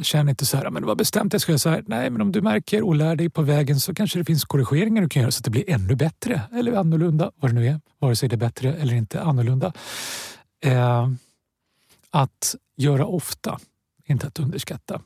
Känn 0.03 0.29
inte 0.29 0.47
så 0.47 0.57
här, 0.57 0.71
men 0.71 0.83
det 0.83 0.87
var 0.87 0.95
bestämt 0.95 1.33
jag 1.33 1.43
skulle 1.43 1.53
göra 1.53 1.59
så 1.59 1.69
här. 1.69 1.85
Nej, 1.87 2.11
men 2.11 2.21
om 2.21 2.33
du 2.33 2.41
märker 2.41 2.83
och 2.83 2.95
lär 2.95 3.17
dig 3.17 3.31
på 3.31 3.43
vägen 3.43 3.81
så 3.81 3.95
kanske 3.95 4.19
det 4.19 4.25
finns 4.25 4.45
korrigeringar 4.45 5.03
du 5.03 5.09
kan 5.09 5.23
göra 5.23 5.31
så 5.31 5.41
att 5.41 5.45
det 5.45 5.51
blir 5.51 5.71
ännu 5.71 5.97
bättre 5.97 6.43
eller 6.53 6.73
annorlunda, 6.73 7.31
vad 7.37 7.51
det 7.51 7.55
nu 7.55 7.67
är. 7.67 7.81
Vare 7.99 8.17
sig 8.17 8.29
det 8.29 8.35
är 8.35 8.39
bättre 8.39 8.75
eller 8.75 8.95
inte 8.95 9.23
annorlunda. 9.23 9.73
Eh, 10.65 11.11
att 12.11 12.55
göra 12.77 13.07
ofta, 13.07 13.61
inte 14.07 14.27
att 14.27 14.39
underskatta 14.39 15.01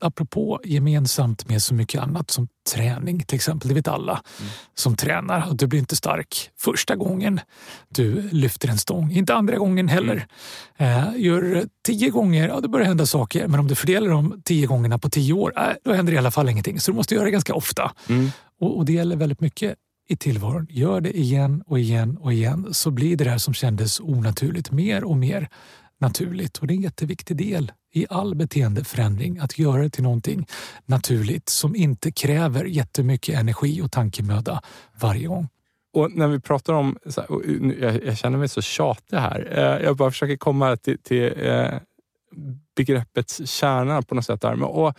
apropå 0.00 0.60
gemensamt 0.64 1.48
med 1.48 1.62
så 1.62 1.74
mycket 1.74 2.02
annat 2.02 2.30
som 2.30 2.48
träning 2.72 3.22
till 3.22 3.36
exempel. 3.36 3.68
Det 3.68 3.74
vet 3.74 3.88
alla 3.88 4.12
mm. 4.12 4.50
som 4.74 4.96
tränar. 4.96 5.48
du 5.52 5.66
blir 5.66 5.80
inte 5.80 5.96
stark 5.96 6.50
första 6.58 6.96
gången 6.96 7.40
du 7.88 8.28
lyfter 8.32 8.68
en 8.68 8.78
stång. 8.78 9.12
Inte 9.12 9.34
andra 9.34 9.56
gången 9.56 9.88
heller. 9.88 10.26
Mm. 10.76 11.08
Eh, 11.08 11.20
gör 11.20 11.64
tio 11.86 12.10
gånger, 12.10 12.48
ja, 12.48 12.60
då 12.60 12.68
börjar 12.68 12.86
hända 12.86 13.06
saker. 13.06 13.48
Men 13.48 13.60
om 13.60 13.66
du 13.66 13.74
fördelar 13.74 14.08
de 14.08 14.42
tio 14.44 14.66
gångerna 14.66 14.98
på 14.98 15.10
tio 15.10 15.32
år, 15.32 15.52
eh, 15.56 15.62
då 15.84 15.92
händer 15.92 16.12
det 16.12 16.14
i 16.14 16.18
alla 16.18 16.30
fall 16.30 16.48
ingenting. 16.48 16.80
Så 16.80 16.90
du 16.90 16.96
måste 16.96 17.14
göra 17.14 17.24
det 17.24 17.30
ganska 17.30 17.54
ofta. 17.54 17.92
Mm. 18.08 18.30
Och, 18.60 18.76
och 18.76 18.84
det 18.84 18.92
gäller 18.92 19.16
väldigt 19.16 19.40
mycket 19.40 19.74
i 20.08 20.16
tillvaron. 20.16 20.66
Gör 20.70 21.00
det 21.00 21.18
igen 21.18 21.62
och 21.66 21.78
igen 21.78 22.16
och 22.20 22.32
igen 22.32 22.68
så 22.74 22.90
blir 22.90 23.16
det 23.16 23.24
där 23.24 23.38
som 23.38 23.54
kändes 23.54 24.00
onaturligt 24.00 24.70
mer 24.70 25.04
och 25.04 25.16
mer 25.16 25.48
naturligt. 26.00 26.58
Och 26.58 26.66
det 26.66 26.74
är 26.74 26.76
en 26.76 26.82
jätteviktig 26.82 27.36
del 27.36 27.72
i 27.92 28.06
all 28.10 28.34
beteendeförändring 28.34 29.38
att 29.38 29.58
göra 29.58 29.82
det 29.82 29.90
till 29.90 30.02
någonting 30.02 30.46
naturligt 30.86 31.48
som 31.48 31.76
inte 31.76 32.12
kräver 32.12 32.64
jättemycket 32.64 33.38
energi 33.38 33.82
och 33.82 33.92
tankemöda 33.92 34.62
varje 35.00 35.26
gång. 35.26 35.48
Och 35.92 36.12
när 36.12 36.28
vi 36.28 36.40
pratar 36.40 36.72
om, 36.72 36.98
här, 37.16 38.06
jag, 38.06 38.18
känner 38.18 38.38
mig 38.38 38.48
så 38.48 38.62
tjatig 38.62 39.16
här. 39.16 39.48
Eh, 39.50 39.84
jag 39.84 39.96
bara 39.96 40.10
försöker 40.10 40.36
komma 40.36 40.76
till, 40.76 40.98
till 40.98 41.32
eh, 41.36 41.72
begreppets 42.76 43.50
kärna 43.50 44.02
på 44.02 44.14
något 44.14 44.24
sätt. 44.24 44.40
Där. 44.40 44.62
Och 44.62 44.94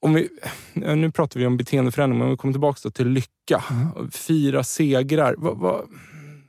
om 0.00 0.14
vi, 0.14 0.28
nu 0.74 1.10
pratar 1.10 1.40
vi 1.40 1.46
om 1.46 1.56
beteendeförändring, 1.56 2.18
men 2.18 2.26
om 2.26 2.30
vi 2.30 2.36
kommer 2.36 2.54
tillbaka 2.54 2.90
till 2.90 3.08
lycka. 3.08 3.64
Mm. 3.70 4.10
Fira 4.10 4.64
segrar. 4.64 5.34
Vad, 5.38 5.58
vad, 5.58 5.88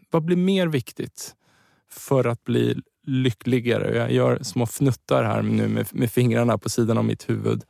vad 0.10 0.26
blir 0.26 0.38
mer 0.38 0.68
viktigt 0.68 1.36
för 1.92 2.28
att 2.28 2.44
bli 2.44 2.82
lyckligare. 3.08 3.98
Jag 3.98 4.12
gör 4.12 4.40
små 4.42 4.66
fnuttar 4.66 5.24
här 5.24 5.42
nu 5.42 5.68
med, 5.68 5.88
med 5.92 6.12
fingrarna 6.12 6.58
på 6.58 6.70
sidan 6.70 6.98
av 6.98 7.06
mitt 7.06 7.30
huvud. 7.30 7.64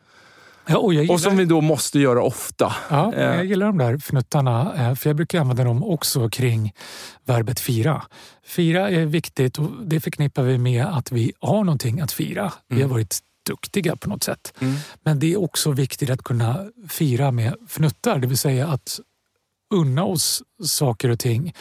Ja, 0.68 0.78
och, 0.78 0.94
gillar... 0.94 1.14
och, 1.14 1.22
som 1.22 1.38
vi 1.38 1.46
då 1.46 1.62
måste 1.62 2.00
göra 2.00 2.24
ofta. 2.24 2.76
Ja, 2.90 3.14
jag 3.16 3.36
eh. 3.36 3.44
gillar 3.44 3.68
de 3.68 3.78
där 3.78 3.94
fnuttarna, 3.94 4.74
eh, 4.76 4.96
för 4.96 5.10
jag 5.10 5.16
brukar 5.16 5.40
använda 5.40 5.64
dem 5.64 5.84
också 5.84 6.30
kring 6.30 6.74
verbet 7.26 7.60
fira. 7.60 8.04
Fira 8.46 8.90
är 8.90 9.06
viktigt 9.06 9.60
och 9.60 9.70
det 9.86 10.00
förknippar 10.00 10.44
vi 10.44 10.58
med 10.58 10.86
att 10.86 11.12
vi 11.12 11.34
har 11.40 11.64
någonting 11.64 12.00
att 12.00 12.12
fira. 12.12 12.42
Mm. 12.42 12.52
Vi 12.68 12.76
har 12.76 12.82
mm. 12.82 12.92
varit 12.92 13.20
duktiga 13.50 13.96
på 13.96 14.10
något 14.10 14.24
sätt. 14.24 14.54
Mm. 14.60 14.76
Men 15.04 15.20
det 15.20 15.34
är 15.34 15.38
också 15.38 15.72
viktigt 15.72 16.10
att 16.10 16.24
kunna 16.24 16.66
fira 16.90 17.32
med 17.32 17.54
fnuttar, 17.68 18.20
det 18.20 18.28
vill 18.28 18.38
säga 18.38 18.68
att 18.68 19.00
unna 19.74 20.04
oss 20.04 20.44
saker 20.64 21.10
och 21.10 21.20
ting 21.20 21.54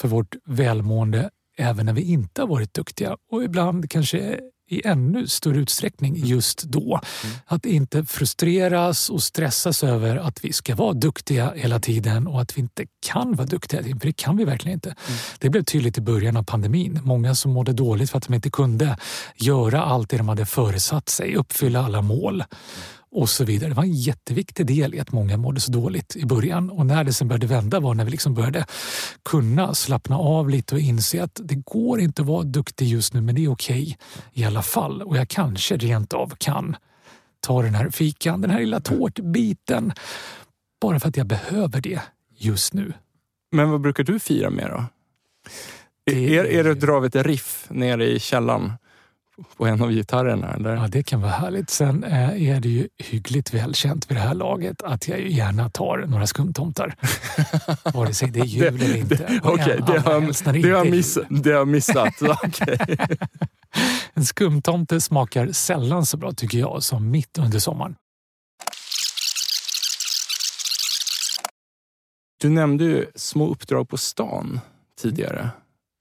för 0.00 0.08
vårt 0.08 0.36
välmående 0.44 1.30
även 1.58 1.86
när 1.86 1.92
vi 1.92 2.02
inte 2.02 2.42
har 2.42 2.48
varit 2.48 2.74
duktiga 2.74 3.16
och 3.30 3.44
ibland 3.44 3.90
kanske 3.90 4.40
i 4.70 4.86
ännu 4.86 5.26
större 5.26 5.58
utsträckning 5.58 6.16
just 6.16 6.62
då. 6.62 7.00
Mm. 7.24 7.36
Att 7.46 7.66
inte 7.66 8.04
frustreras 8.04 9.10
och 9.10 9.22
stressas 9.22 9.84
över 9.84 10.16
att 10.16 10.44
vi 10.44 10.52
ska 10.52 10.74
vara 10.74 10.92
duktiga 10.92 11.52
hela 11.56 11.80
tiden 11.80 12.26
och 12.26 12.40
att 12.40 12.56
vi 12.56 12.60
inte 12.60 12.86
kan 13.06 13.34
vara 13.36 13.46
duktiga, 13.46 13.82
för 13.82 14.06
det 14.06 14.16
kan 14.16 14.36
vi 14.36 14.44
verkligen 14.44 14.74
inte. 14.74 14.88
Mm. 14.88 15.18
Det 15.38 15.50
blev 15.50 15.64
tydligt 15.64 15.98
i 15.98 16.00
början 16.00 16.36
av 16.36 16.42
pandemin. 16.42 17.00
Många 17.04 17.34
som 17.34 17.52
mådde 17.52 17.72
dåligt 17.72 18.10
för 18.10 18.18
att 18.18 18.26
de 18.26 18.34
inte 18.34 18.50
kunde 18.50 18.96
göra 19.36 19.82
allt 19.82 20.10
det 20.10 20.16
de 20.16 20.28
hade 20.28 20.46
föresatt 20.46 21.08
sig, 21.08 21.36
uppfylla 21.36 21.84
alla 21.84 22.02
mål. 22.02 22.34
Mm 22.34 22.48
och 23.10 23.28
så 23.28 23.44
vidare. 23.44 23.68
Det 23.68 23.74
var 23.74 23.82
en 23.82 23.94
jätteviktig 23.94 24.66
del 24.66 24.94
i 24.94 25.00
att 25.00 25.12
många 25.12 25.36
mådde 25.36 25.60
så 25.60 25.72
dåligt 25.72 26.16
i 26.16 26.26
början 26.26 26.70
och 26.70 26.86
när 26.86 27.04
det 27.04 27.12
sen 27.12 27.28
började 27.28 27.46
vända 27.46 27.80
var 27.80 27.94
när 27.94 28.04
vi 28.04 28.10
liksom 28.10 28.34
började 28.34 28.66
kunna 29.24 29.74
slappna 29.74 30.18
av 30.18 30.50
lite 30.50 30.74
och 30.74 30.80
inse 30.80 31.22
att 31.22 31.40
det 31.44 31.54
går 31.54 32.00
inte 32.00 32.22
att 32.22 32.28
vara 32.28 32.42
duktig 32.42 32.86
just 32.86 33.14
nu 33.14 33.20
men 33.20 33.34
det 33.34 33.44
är 33.44 33.50
okej 33.52 33.82
okay 33.82 33.94
i 34.32 34.44
alla 34.44 34.62
fall 34.62 35.02
och 35.02 35.16
jag 35.16 35.28
kanske 35.28 35.76
rent 35.76 36.12
av 36.12 36.34
kan 36.38 36.76
ta 37.40 37.62
den 37.62 37.74
här 37.74 37.90
fikan, 37.90 38.40
den 38.40 38.50
här 38.50 38.60
lilla 38.60 38.80
tårtbiten 38.80 39.92
bara 40.80 41.00
för 41.00 41.08
att 41.08 41.16
jag 41.16 41.26
behöver 41.26 41.80
det 41.80 42.00
just 42.36 42.74
nu. 42.74 42.92
Men 43.52 43.70
vad 43.70 43.80
brukar 43.80 44.04
du 44.04 44.18
fira 44.18 44.50
med 44.50 44.70
då? 44.70 44.84
Det... 46.04 46.36
Är, 46.36 46.44
är 46.44 46.64
det 46.64 47.18
ett 47.18 47.26
riff 47.26 47.66
nere 47.70 48.06
i 48.06 48.20
källaren? 48.20 48.72
På 49.56 49.66
en 49.66 49.82
av 49.82 49.90
gitarrerna? 49.90 50.54
Eller? 50.54 50.74
Ja, 50.74 50.88
det 50.88 51.02
kan 51.02 51.20
vara 51.20 51.32
härligt. 51.32 51.70
Sen 51.70 52.04
eh, 52.04 52.48
är 52.48 52.60
det 52.60 52.68
ju 52.68 52.88
hyggligt 52.98 53.54
välkänt 53.54 54.10
vid 54.10 54.16
det 54.16 54.20
här 54.20 54.34
laget 54.34 54.82
att 54.82 55.08
jag 55.08 55.20
gärna 55.20 55.70
tar 55.70 56.04
några 56.06 56.26
skumtomtar. 56.26 56.94
Vare 57.94 58.14
sig 58.14 58.30
det 58.30 58.40
är 58.40 58.44
jul 58.44 58.82
eller 58.82 58.96
inte. 58.96 59.40
Okej, 59.42 59.62
okay, 59.64 59.76
det, 59.86 59.98
har, 59.98 60.52
det, 60.52 60.70
har 60.70 60.84
miss, 60.84 61.18
det 61.28 61.52
har 61.52 61.64
missat. 61.64 62.22
okay. 62.22 62.76
En 64.14 64.24
skumtomte 64.24 65.00
smakar 65.00 65.52
sällan 65.52 66.06
så 66.06 66.16
bra 66.16 66.32
tycker 66.32 66.58
jag 66.58 66.82
som 66.82 67.10
mitt 67.10 67.38
under 67.38 67.58
sommaren. 67.58 67.94
Du 72.40 72.48
nämnde 72.48 72.84
ju 72.84 73.06
små 73.14 73.48
uppdrag 73.48 73.88
på 73.88 73.96
stan 73.96 74.60
tidigare 75.00 75.50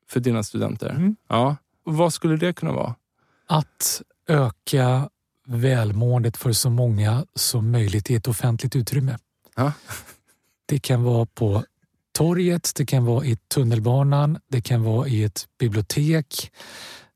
för 0.10 0.20
dina 0.20 0.44
studenter. 0.44 0.90
Mm. 0.90 1.16
Ja. 1.28 1.56
Vad 1.84 2.14
skulle 2.14 2.38
det 2.38 2.54
kunna 2.54 2.72
vara? 2.72 2.96
Att 3.48 4.02
öka 4.28 5.10
välmåendet 5.48 6.38
för 6.38 6.52
så 6.52 6.70
många 6.70 7.26
som 7.36 7.72
möjligt 7.72 8.10
i 8.10 8.16
ett 8.16 8.28
offentligt 8.28 8.76
utrymme. 8.76 9.18
Ja. 9.56 9.74
Det 10.66 10.80
kan 10.80 11.04
vara 11.04 11.26
på 11.26 11.64
torget, 12.12 12.72
det 12.76 12.86
kan 12.86 13.06
vara 13.06 13.26
i 13.26 13.36
tunnelbanan, 13.36 14.40
det 14.48 14.62
kan 14.62 14.84
vara 14.84 15.08
i 15.08 15.24
ett 15.24 15.48
bibliotek, 15.60 16.52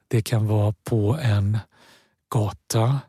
det 0.08 0.22
kan 0.22 0.48
vara 0.48 0.74
på 0.84 1.17
en 1.22 1.58
gata. 2.30 3.00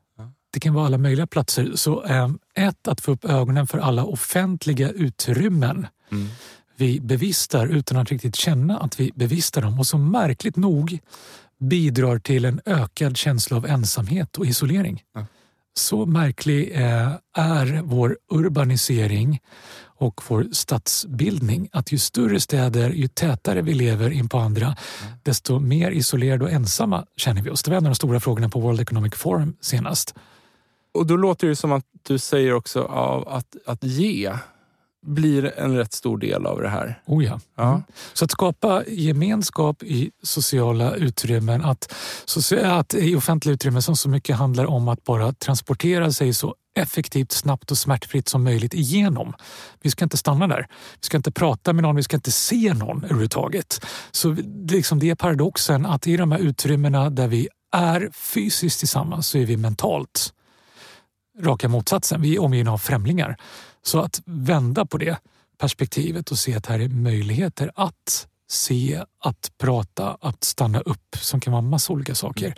Det 0.50 0.60
kan 0.60 0.74
vara 0.74 0.86
alla 0.86 0.98
möjliga 0.98 1.26
platser. 1.26 1.72
Så 1.74 2.04
eh, 2.04 2.28
ett, 2.54 2.88
att 2.88 3.00
få 3.00 3.12
upp 3.12 3.24
ögonen 3.24 3.66
för 3.66 3.78
alla 3.78 4.04
offentliga 4.04 4.90
utrymmen 4.90 5.86
mm. 6.10 6.28
vi 6.76 7.00
bevistar 7.00 7.66
utan 7.66 7.98
att 7.98 8.10
riktigt 8.10 8.36
känna 8.36 8.78
att 8.78 9.00
vi 9.00 9.12
bevistar 9.14 9.62
dem. 9.62 9.78
Och 9.78 9.86
så 9.86 9.98
märkligt 9.98 10.56
nog 10.56 10.98
bidrar 11.62 12.18
till 12.18 12.44
en 12.44 12.60
ökad 12.64 13.16
känsla 13.16 13.56
av 13.56 13.66
ensamhet 13.66 14.38
och 14.38 14.46
isolering. 14.46 15.02
Ja. 15.14 15.26
Så 15.74 16.06
märklig 16.06 16.72
eh, 16.74 17.12
är 17.36 17.82
vår 17.84 18.18
urbanisering 18.30 19.40
och 20.02 20.20
vår 20.28 20.46
stadsbildning 20.52 21.68
att 21.72 21.92
ju 21.92 21.98
större 21.98 22.40
städer, 22.40 22.90
ju 22.90 23.08
tätare 23.08 23.62
vi 23.62 23.74
lever 23.74 24.10
in 24.10 24.28
på 24.28 24.38
andra, 24.38 24.64
mm. 24.64 24.76
desto 25.22 25.58
mer 25.58 25.90
isolerade 25.90 26.44
och 26.44 26.50
ensamma 26.50 27.06
känner 27.16 27.42
vi 27.42 27.50
oss. 27.50 27.62
Det 27.62 27.70
var 27.70 27.78
en 27.78 27.86
av 27.86 27.90
de 27.90 27.94
stora 27.94 28.20
frågorna 28.20 28.48
på 28.48 28.60
World 28.60 28.80
Economic 28.80 29.14
Forum 29.14 29.56
senast. 29.60 30.14
Och 30.94 31.06
då 31.06 31.16
låter 31.16 31.46
det 31.46 31.56
som 31.56 31.72
att 31.72 31.84
du 32.02 32.18
säger 32.18 32.52
också 32.52 32.82
av 32.82 33.28
att, 33.28 33.56
att 33.66 33.84
ge 33.84 34.32
blir 35.06 35.52
en 35.58 35.76
rätt 35.76 35.92
stor 35.92 36.18
del 36.18 36.46
av 36.46 36.60
det 36.60 36.68
här. 36.68 37.02
Oh 37.06 37.24
ja. 37.24 37.40
ja. 37.56 37.68
Mm. 37.68 37.82
Så 38.12 38.24
att 38.24 38.30
skapa 38.30 38.82
gemenskap 38.86 39.82
i 39.82 40.10
sociala 40.22 40.94
utrymmen, 40.94 41.64
att, 41.64 41.94
att 42.62 42.94
i 42.94 43.16
offentliga 43.16 43.54
utrymmen 43.54 43.82
som 43.82 43.96
så 43.96 44.08
mycket 44.08 44.36
handlar 44.36 44.66
om 44.66 44.88
att 44.88 45.04
bara 45.04 45.32
transportera 45.32 46.12
sig 46.12 46.34
så 46.34 46.54
effektivt, 46.74 47.32
snabbt 47.32 47.70
och 47.70 47.78
smärtfritt 47.78 48.28
som 48.28 48.44
möjligt 48.44 48.74
igenom. 48.74 49.34
Vi 49.82 49.90
ska 49.90 50.04
inte 50.04 50.16
stanna 50.16 50.46
där. 50.46 50.66
Vi 51.00 51.06
ska 51.06 51.16
inte 51.16 51.32
prata 51.32 51.72
med 51.72 51.82
någon, 51.82 51.96
vi 51.96 52.02
ska 52.02 52.16
inte 52.16 52.32
se 52.32 52.74
någon 52.74 53.04
överhuvudtaget. 53.04 53.86
Så 54.10 54.36
liksom 54.68 54.98
det 54.98 55.10
är 55.10 55.14
paradoxen 55.14 55.86
att 55.86 56.06
i 56.06 56.16
de 56.16 56.32
här 56.32 56.38
utrymmena 56.38 57.10
där 57.10 57.28
vi 57.28 57.48
är 57.72 58.10
fysiskt 58.12 58.78
tillsammans 58.78 59.26
så 59.26 59.38
är 59.38 59.46
vi 59.46 59.56
mentalt 59.56 60.32
raka 61.40 61.68
motsatsen. 61.68 62.22
Vi 62.22 62.36
är 62.36 62.42
omgivna 62.42 62.72
av 62.72 62.78
främlingar. 62.78 63.36
Så 63.82 64.00
att 64.00 64.22
vända 64.24 64.86
på 64.86 64.98
det 64.98 65.18
perspektivet 65.58 66.30
och 66.30 66.38
se 66.38 66.54
att 66.54 66.66
här 66.66 66.78
är 66.78 66.88
möjligheter 66.88 67.70
att 67.74 68.26
se, 68.50 69.04
att 69.24 69.52
prata, 69.58 70.16
att 70.20 70.44
stanna 70.44 70.80
upp 70.80 71.16
som 71.16 71.40
kan 71.40 71.52
vara 71.52 71.62
massa 71.62 71.92
olika 71.92 72.14
saker. 72.14 72.54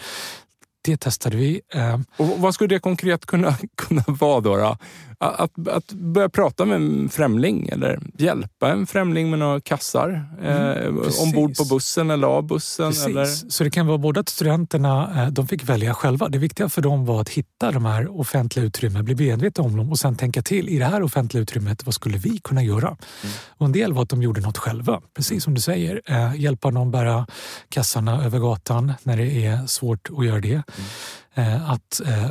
Det 0.85 0.97
testade 0.97 1.37
vi. 1.37 1.61
Eh, 1.75 2.01
och 2.17 2.29
vad 2.39 2.55
skulle 2.55 2.75
det 2.75 2.81
konkret 2.81 3.27
kunna, 3.27 3.57
kunna 3.77 4.05
vara 4.07 4.41
då? 4.41 4.57
då? 4.57 4.77
Att, 5.25 5.69
att 5.69 5.93
börja 5.93 6.29
prata 6.29 6.65
med 6.65 6.77
en 6.77 7.09
främling 7.09 7.69
eller 7.69 8.01
hjälpa 8.19 8.73
en 8.73 8.87
främling 8.87 9.31
med 9.31 9.39
några 9.39 9.61
kassar 9.61 10.29
mm, 10.41 10.99
eh, 10.99 11.23
ombord 11.23 11.57
på 11.57 11.65
bussen 11.65 12.11
eller 12.11 12.27
av 12.27 12.47
bussen. 12.47 12.93
Eller? 13.07 13.25
Så 13.25 13.65
det 13.65 13.71
kan 13.71 13.87
vara 13.87 13.99
både 13.99 14.21
att 14.21 14.29
studenterna 14.29 15.23
eh, 15.23 15.31
de 15.31 15.49
fick 15.49 15.65
välja 15.65 15.95
själva. 15.95 16.29
Det 16.29 16.39
viktiga 16.39 16.69
för 16.69 16.83
dem 16.83 17.05
var 17.05 17.21
att 17.21 17.29
hitta 17.29 17.73
de 17.73 17.85
här 17.85 18.21
offentliga 18.21 18.67
utrymmen, 18.67 19.05
bli 19.05 19.15
medvetna 19.15 19.65
om 19.65 19.77
dem 19.77 19.91
och 19.91 19.99
sen 19.99 20.17
tänka 20.17 20.43
till. 20.43 20.69
I 20.69 20.79
det 20.79 20.85
här 20.85 21.03
offentliga 21.03 21.43
utrymmet, 21.43 21.87
vad 21.87 21.95
skulle 21.95 22.19
vi 22.19 22.39
kunna 22.39 22.63
göra? 22.63 22.89
Mm. 22.89 23.35
Och 23.49 23.67
en 23.67 23.73
del 23.73 23.93
var 23.93 24.03
att 24.03 24.09
de 24.09 24.23
gjorde 24.23 24.41
något 24.41 24.59
själva. 24.59 25.01
Precis 25.15 25.45
som 25.45 25.55
du 25.55 25.61
säger, 25.61 26.03
eh, 26.07 26.41
hjälpa 26.41 26.71
någon 26.71 26.91
bära 26.91 27.27
kassarna 27.69 28.25
över 28.25 28.39
gatan 28.39 28.93
när 29.03 29.17
det 29.17 29.47
är 29.47 29.67
svårt 29.67 30.11
att 30.19 30.27
göra 30.27 30.41
det. 30.41 30.63
Mm. 31.35 31.53
Eh, 31.53 31.71
att 31.71 32.01
eh, 32.07 32.31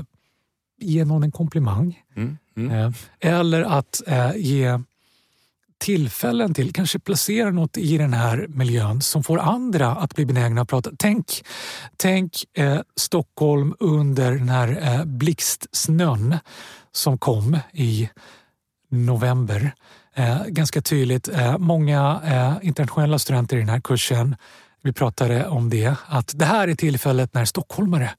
ge 0.82 1.06
någon 1.06 1.24
en 1.24 1.32
komplimang. 1.32 2.00
Mm. 2.16 2.38
Mm. 2.58 2.72
Eh, 2.72 2.92
eller 3.20 3.62
att 3.62 4.02
eh, 4.08 4.32
ge 4.36 4.80
tillfällen 5.78 6.54
till, 6.54 6.74
kanske 6.74 7.00
placera 7.00 7.52
något 7.52 7.78
i 7.78 7.98
den 7.98 8.14
här 8.14 8.46
miljön 8.50 9.02
som 9.02 9.24
får 9.24 9.40
andra 9.40 9.92
att 9.92 10.16
bli 10.16 10.26
benägna 10.26 10.62
att 10.62 10.70
prata. 10.70 10.92
Tänk, 10.98 11.26
tänk 11.98 12.44
eh, 12.58 12.80
Stockholm 12.96 13.76
under 13.80 14.32
den 14.32 14.50
här 14.50 14.80
eh, 14.82 15.06
blixtsnön 15.06 16.38
som 16.92 17.18
kom 17.18 17.58
i 17.74 18.10
november. 18.90 19.72
Eh, 20.16 20.46
ganska 20.48 20.82
tydligt, 20.82 21.28
eh, 21.28 21.58
många 21.58 22.22
eh, 22.26 22.68
internationella 22.68 23.20
studenter 23.20 23.58
i 23.58 23.60
den 23.60 23.70
här 23.70 23.82
kursen, 23.82 24.36
vi 24.82 24.94
pratade 24.94 25.48
om 25.48 25.70
det, 25.70 25.96
att 26.06 26.32
det 26.36 26.46
här 26.46 26.68
är 26.68 26.76
tillfället 26.76 27.34
när 27.34 27.46
stockholmare 27.46 28.10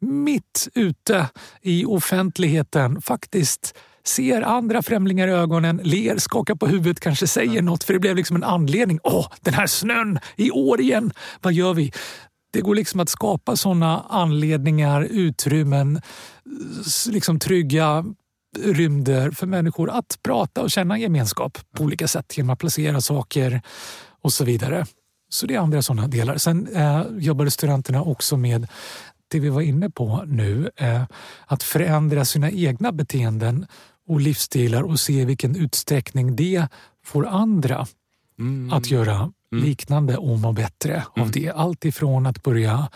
mitt 0.00 0.68
ute 0.74 1.28
i 1.62 1.84
offentligheten 1.84 3.02
faktiskt 3.02 3.74
ser 4.04 4.42
andra 4.42 4.82
främlingar 4.82 5.28
i 5.28 5.30
ögonen, 5.30 5.80
ler, 5.84 6.18
skakar 6.18 6.54
på 6.54 6.66
huvudet, 6.66 7.00
kanske 7.00 7.26
säger 7.26 7.62
något 7.62 7.84
för 7.84 7.92
det 7.92 7.98
blev 7.98 8.16
liksom 8.16 8.36
en 8.36 8.44
anledning. 8.44 9.00
Åh, 9.02 9.26
den 9.40 9.54
här 9.54 9.66
snön 9.66 10.18
i 10.36 10.50
år 10.50 10.80
igen! 10.80 11.12
Vad 11.40 11.52
gör 11.52 11.74
vi? 11.74 11.92
Det 12.50 12.60
går 12.60 12.74
liksom 12.74 13.00
att 13.00 13.08
skapa 13.08 13.56
sådana 13.56 14.00
anledningar, 14.08 15.02
utrymmen, 15.02 16.00
liksom 17.08 17.38
trygga 17.38 18.04
rymder 18.58 19.30
för 19.30 19.46
människor 19.46 19.90
att 19.90 20.18
prata 20.22 20.62
och 20.62 20.70
känna 20.70 20.98
gemenskap 20.98 21.58
på 21.76 21.84
olika 21.84 22.08
sätt 22.08 22.36
genom 22.36 22.50
att 22.50 22.58
placera 22.58 23.00
saker 23.00 23.62
och 24.22 24.32
så 24.32 24.44
vidare. 24.44 24.86
Så 25.30 25.46
det 25.46 25.54
är 25.54 25.58
andra 25.58 25.82
sådana 25.82 26.08
delar. 26.08 26.36
Sen 26.36 26.68
eh, 26.76 27.02
jobbade 27.18 27.50
studenterna 27.50 28.02
också 28.02 28.36
med 28.36 28.68
det 29.28 29.40
vi 29.40 29.48
var 29.48 29.60
inne 29.60 29.90
på 29.90 30.24
nu, 30.26 30.70
eh, 30.76 31.02
att 31.46 31.62
förändra 31.62 32.24
sina 32.24 32.50
egna 32.50 32.92
beteenden 32.92 33.66
och 34.08 34.20
livsstilar 34.20 34.82
och 34.82 35.00
se 35.00 35.12
i 35.12 35.24
vilken 35.24 35.56
utsträckning 35.56 36.36
det 36.36 36.66
får 37.04 37.26
andra 37.26 37.86
mm. 38.38 38.72
att 38.72 38.90
göra 38.90 39.32
mm. 39.52 39.64
liknande 39.64 40.16
och 40.16 40.38
må 40.38 40.52
bättre 40.52 40.92
mm. 40.92 41.26
av 41.26 41.30
det. 41.30 41.50
Allt 41.50 41.84
ifrån 41.84 42.26
att 42.26 42.42
börja 42.42 42.88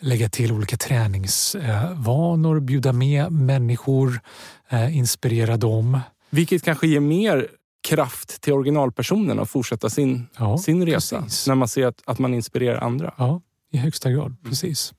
lägga 0.00 0.28
till 0.28 0.52
olika 0.52 0.76
träningsvanor, 0.76 2.60
bjuda 2.60 2.92
med 2.92 3.32
människor, 3.32 4.20
eh, 4.68 4.96
inspirera 4.96 5.56
dem. 5.56 6.00
Vilket 6.30 6.62
kanske 6.62 6.86
ger 6.86 7.00
mer 7.00 7.48
kraft 7.88 8.40
till 8.40 8.52
originalpersonen 8.52 9.38
att 9.38 9.50
fortsätta 9.50 9.90
sin, 9.90 10.26
ja, 10.38 10.58
sin 10.58 10.86
resa. 10.86 11.22
Precis. 11.22 11.46
När 11.48 11.54
man 11.54 11.68
ser 11.68 11.86
att, 11.86 12.02
att 12.04 12.18
man 12.18 12.34
inspirerar 12.34 12.80
andra. 12.80 13.14
Ja, 13.16 13.40
i 13.72 13.76
högsta 13.76 14.10
grad. 14.10 14.36
Precis. 14.44 14.94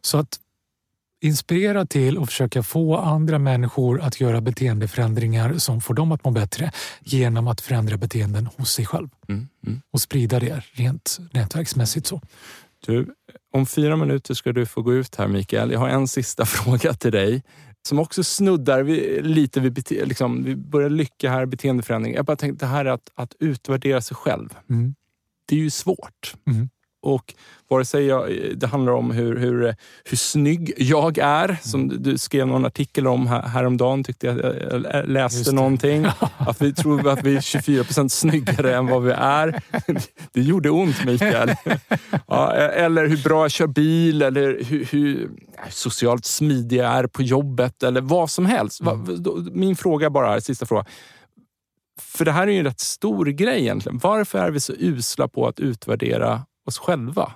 Så 0.00 0.18
att 0.18 0.38
inspirera 1.22 1.86
till 1.86 2.18
och 2.18 2.28
försöka 2.28 2.62
få 2.62 2.96
andra 2.96 3.38
människor 3.38 4.00
att 4.00 4.20
göra 4.20 4.40
beteendeförändringar 4.40 5.54
som 5.58 5.80
får 5.80 5.94
dem 5.94 6.12
att 6.12 6.24
må 6.24 6.30
bättre 6.30 6.72
genom 7.00 7.48
att 7.48 7.60
förändra 7.60 7.96
beteenden 7.96 8.48
hos 8.56 8.72
sig 8.72 8.86
själv 8.86 9.08
mm, 9.28 9.48
mm. 9.66 9.80
och 9.90 10.00
sprida 10.00 10.40
det 10.40 10.62
rent 10.72 11.18
nätverksmässigt. 11.32 12.06
så. 12.06 12.20
Du, 12.86 13.14
om 13.52 13.66
fyra 13.66 13.96
minuter 13.96 14.34
ska 14.34 14.52
du 14.52 14.66
få 14.66 14.82
gå 14.82 14.94
ut 14.94 15.14
här 15.16 15.28
Mikael. 15.28 15.70
Jag 15.70 15.78
har 15.78 15.88
en 15.88 16.08
sista 16.08 16.46
fråga 16.46 16.94
till 16.94 17.12
dig 17.12 17.42
som 17.88 17.98
också 17.98 18.24
snuddar 18.24 18.82
vid, 18.82 19.26
lite 19.26 19.60
vid 19.60 19.90
liksom, 19.90 20.44
vi 20.44 20.56
börjar 20.56 20.90
lycka 20.90 21.30
här, 21.30 21.46
beteendeförändring. 21.46 22.14
Jag 22.14 22.24
bara 22.24 22.36
tänkte 22.36 22.64
det 22.64 22.68
här 22.68 22.84
att, 22.84 23.10
att 23.14 23.34
utvärdera 23.38 24.00
sig 24.00 24.16
själv. 24.16 24.48
Mm. 24.70 24.94
Det 25.46 25.56
är 25.56 25.60
ju 25.60 25.70
svårt. 25.70 26.34
Mm. 26.46 26.68
Och 27.02 27.34
vare 27.68 27.84
sig 27.84 28.06
jag, 28.06 28.30
det 28.56 28.66
handlar 28.66 28.92
om 28.92 29.10
hur, 29.10 29.36
hur, 29.36 29.74
hur 30.04 30.16
snygg 30.16 30.72
jag 30.76 31.18
är, 31.18 31.56
som 31.62 32.02
du 32.02 32.18
skrev 32.18 32.46
någon 32.46 32.64
artikel 32.64 33.06
om 33.06 33.26
här, 33.26 33.42
häromdagen, 33.42 34.04
tyckte 34.04 34.26
jag, 34.26 34.38
jag 34.92 35.08
läste 35.08 35.52
någonting. 35.52 36.06
Att 36.38 36.62
vi 36.62 36.74
tror 36.74 37.08
att 37.08 37.24
vi 37.24 37.36
är 37.36 37.40
24 37.40 37.84
procent 37.84 38.12
snyggare 38.12 38.76
än 38.76 38.86
vad 38.86 39.02
vi 39.02 39.12
är. 39.12 39.62
Det 40.32 40.42
gjorde 40.42 40.70
ont 40.70 41.04
Mikael. 41.04 41.54
Ja, 42.26 42.52
eller 42.52 43.06
hur 43.06 43.22
bra 43.22 43.44
jag 43.44 43.50
kör 43.50 43.66
bil, 43.66 44.22
eller 44.22 44.64
hur, 44.64 44.84
hur 44.84 45.30
socialt 45.70 46.24
smidig 46.24 46.78
jag 46.78 46.86
är 46.86 47.06
på 47.06 47.22
jobbet, 47.22 47.82
eller 47.82 48.00
vad 48.00 48.30
som 48.30 48.46
helst. 48.46 48.80
Mm. 48.80 49.48
Min 49.52 49.76
fråga 49.76 50.10
bara, 50.10 50.40
sista 50.40 50.66
fråga. 50.66 50.84
För 52.00 52.24
det 52.24 52.32
här 52.32 52.46
är 52.46 52.52
ju 52.52 52.58
en 52.58 52.64
rätt 52.64 52.80
stor 52.80 53.26
grej 53.26 53.60
egentligen. 53.60 53.98
Varför 54.02 54.38
är 54.38 54.50
vi 54.50 54.60
så 54.60 54.72
usla 54.78 55.28
på 55.28 55.46
att 55.46 55.60
utvärdera 55.60 56.42
oss 56.64 56.78
själva? 56.78 57.32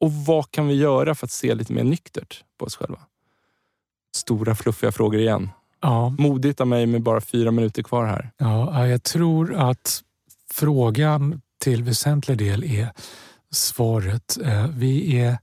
Och 0.00 0.12
vad 0.12 0.50
kan 0.50 0.66
vi 0.68 0.74
göra 0.74 1.14
för 1.14 1.26
att 1.26 1.30
se 1.30 1.54
lite 1.54 1.72
mer 1.72 1.84
nyktert 1.84 2.44
på 2.58 2.64
oss 2.64 2.76
själva? 2.76 2.98
Stora 4.16 4.54
fluffiga 4.54 4.92
frågor 4.92 5.20
igen. 5.20 5.50
Ja. 5.80 6.08
Modigt 6.08 6.60
av 6.60 6.66
mig 6.66 6.86
med 6.86 7.02
bara 7.02 7.20
fyra 7.20 7.50
minuter 7.50 7.82
kvar 7.82 8.04
här. 8.06 8.30
Ja, 8.36 8.86
jag 8.86 9.02
tror 9.02 9.54
att 9.54 10.02
frågan 10.50 11.40
till 11.58 11.82
väsentlig 11.82 12.38
del 12.38 12.64
är 12.64 12.92
svaret. 13.50 14.38
Eh, 14.44 14.66
vi 14.66 15.18
är 15.20 15.38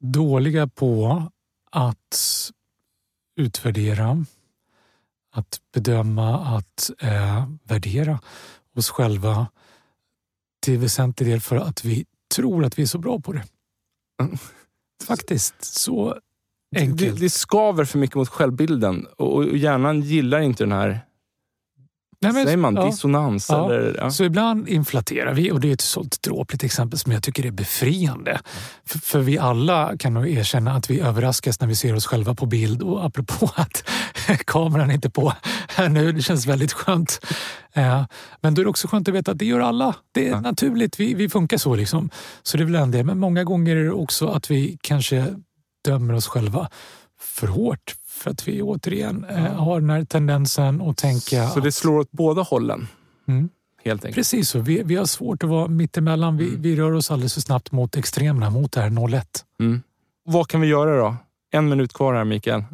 dåliga 0.00 0.66
på 0.66 1.22
att 1.70 2.50
utvärdera, 3.36 4.24
att 5.32 5.60
bedöma, 5.72 6.56
att 6.56 6.90
eh, 6.98 7.48
värdera 7.64 8.20
oss 8.76 8.90
själva 8.90 9.46
till 10.64 10.78
väsentlig 10.78 11.28
del 11.28 11.40
för 11.40 11.56
att 11.56 11.84
vi 11.84 12.04
tror 12.34 12.64
att 12.64 12.78
vi 12.78 12.82
är 12.82 12.86
så 12.86 12.98
bra 12.98 13.20
på 13.20 13.32
det. 13.32 13.44
Mm. 14.22 14.36
Faktiskt. 15.06 15.54
Så 15.64 16.18
enkelt. 16.76 17.14
Det, 17.14 17.20
det 17.20 17.30
skaver 17.30 17.84
för 17.84 17.98
mycket 17.98 18.16
mot 18.16 18.28
självbilden 18.28 19.06
och 19.06 19.56
hjärnan 19.56 20.00
gillar 20.00 20.40
inte 20.40 20.64
den 20.64 20.72
här 20.72 21.00
Nej, 22.24 22.32
men, 22.32 22.44
Säger 22.44 22.56
man 22.56 22.76
ja, 22.76 22.84
dissonans? 22.84 23.46
Ja. 23.50 23.66
Eller, 23.66 23.96
ja. 24.00 24.10
Så 24.10 24.24
ibland 24.24 24.68
inflaterar 24.68 25.34
vi 25.34 25.52
och 25.52 25.60
det 25.60 25.68
är 25.68 25.72
ett 25.72 25.80
sånt 25.80 26.22
dråpligt 26.22 26.64
exempel 26.64 26.98
som 26.98 27.12
jag 27.12 27.22
tycker 27.22 27.46
är 27.46 27.50
befriande. 27.50 28.40
För, 28.86 28.98
för, 28.98 29.18
vi 29.18 29.38
alla 29.38 29.98
kan 29.98 30.14
nog 30.14 30.28
erkänna 30.28 30.72
att 30.72 30.90
vi 30.90 31.00
överraskas 31.00 31.60
när 31.60 31.68
vi 31.68 31.74
ser 31.76 31.94
oss 31.94 32.06
själva 32.06 32.34
på 32.34 32.46
bild 32.46 32.82
och 32.82 33.04
apropå 33.04 33.50
att 33.56 33.84
kameran 34.44 34.90
är 34.90 34.94
inte 34.94 35.10
på 35.10 35.32
här 35.68 35.88
nu, 35.88 36.12
det 36.12 36.22
känns 36.22 36.46
väldigt 36.46 36.72
skönt. 36.72 37.26
Eh, 37.72 38.04
men 38.40 38.54
då 38.54 38.62
är 38.62 38.64
det 38.64 38.70
också 38.70 38.88
skönt 38.88 39.08
att 39.08 39.14
veta 39.14 39.30
att 39.30 39.38
det 39.38 39.44
gör 39.44 39.60
alla. 39.60 39.94
Det 40.12 40.28
är 40.28 40.40
naturligt, 40.40 41.00
vi, 41.00 41.14
vi 41.14 41.28
funkar 41.28 41.56
så. 41.56 41.74
Liksom. 41.74 42.10
Så 42.42 42.56
det 42.56 42.62
är 42.62 42.64
väl 42.64 42.74
en 42.74 42.90
del. 42.90 43.06
Men 43.06 43.18
många 43.18 43.44
gånger 43.44 43.76
är 43.76 43.84
det 43.84 43.92
också 43.92 44.28
att 44.28 44.50
vi 44.50 44.78
kanske 44.80 45.34
dömer 45.84 46.14
oss 46.14 46.26
själva 46.26 46.68
för 47.20 47.46
hårt 47.46 47.94
för 48.24 48.30
att 48.30 48.48
vi 48.48 48.62
återigen 48.62 49.24
eh, 49.24 49.36
har 49.36 49.80
den 49.80 49.90
här 49.90 50.04
tendensen 50.04 50.80
att 50.80 50.96
tänka... 50.96 51.48
Så 51.48 51.60
det 51.60 51.72
slår 51.72 51.98
åt 51.98 52.10
båda 52.10 52.42
hållen? 52.42 52.88
Mm. 53.28 53.48
Helt 53.84 54.04
enkelt. 54.04 54.14
Precis 54.14 54.48
så. 54.48 54.58
Vi, 54.58 54.82
vi 54.82 54.96
har 54.96 55.06
svårt 55.06 55.42
att 55.42 55.50
vara 55.50 55.68
mittemellan. 55.68 56.36
Vi, 56.36 56.48
mm. 56.48 56.62
vi 56.62 56.76
rör 56.76 56.92
oss 56.92 57.10
alldeles 57.10 57.34
för 57.34 57.40
snabbt 57.40 57.72
mot 57.72 57.96
extremerna, 57.96 58.50
mot 58.50 58.72
det 58.72 58.80
här 58.80 58.90
0-1. 58.90 59.22
Mm. 59.60 59.82
Vad 60.24 60.48
kan 60.48 60.60
vi 60.60 60.66
göra 60.66 60.98
då? 60.98 61.16
En 61.50 61.68
minut 61.68 61.92
kvar 61.92 62.14
här, 62.14 62.24
Mikael. 62.24 62.64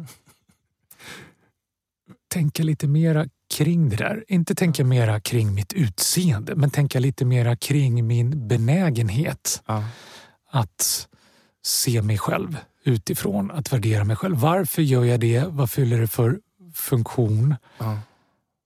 Tänka 2.33 2.63
lite 2.63 2.87
mera 2.87 3.25
kring 3.53 3.89
det 3.89 3.95
där. 3.95 4.23
Inte 4.27 4.55
tänka 4.55 4.83
mera 4.83 5.19
kring 5.19 5.53
mitt 5.53 5.73
utseende, 5.73 6.55
men 6.55 6.69
tänka 6.69 6.99
lite 6.99 7.25
mera 7.25 7.55
kring 7.55 8.07
min 8.07 8.47
benägenhet 8.47 9.63
ja. 9.65 9.83
att 10.51 11.07
se 11.63 12.01
mig 12.01 12.17
själv 12.17 12.57
utifrån 12.83 13.51
att 13.51 13.73
värdera 13.73 14.03
mig 14.03 14.15
själv. 14.15 14.37
Varför 14.37 14.81
gör 14.81 15.03
jag 15.05 15.19
det? 15.19 15.45
Vad 15.47 15.69
fyller 15.71 15.99
det 16.01 16.07
för 16.07 16.39
funktion. 16.73 17.55
Ja. 17.77 17.99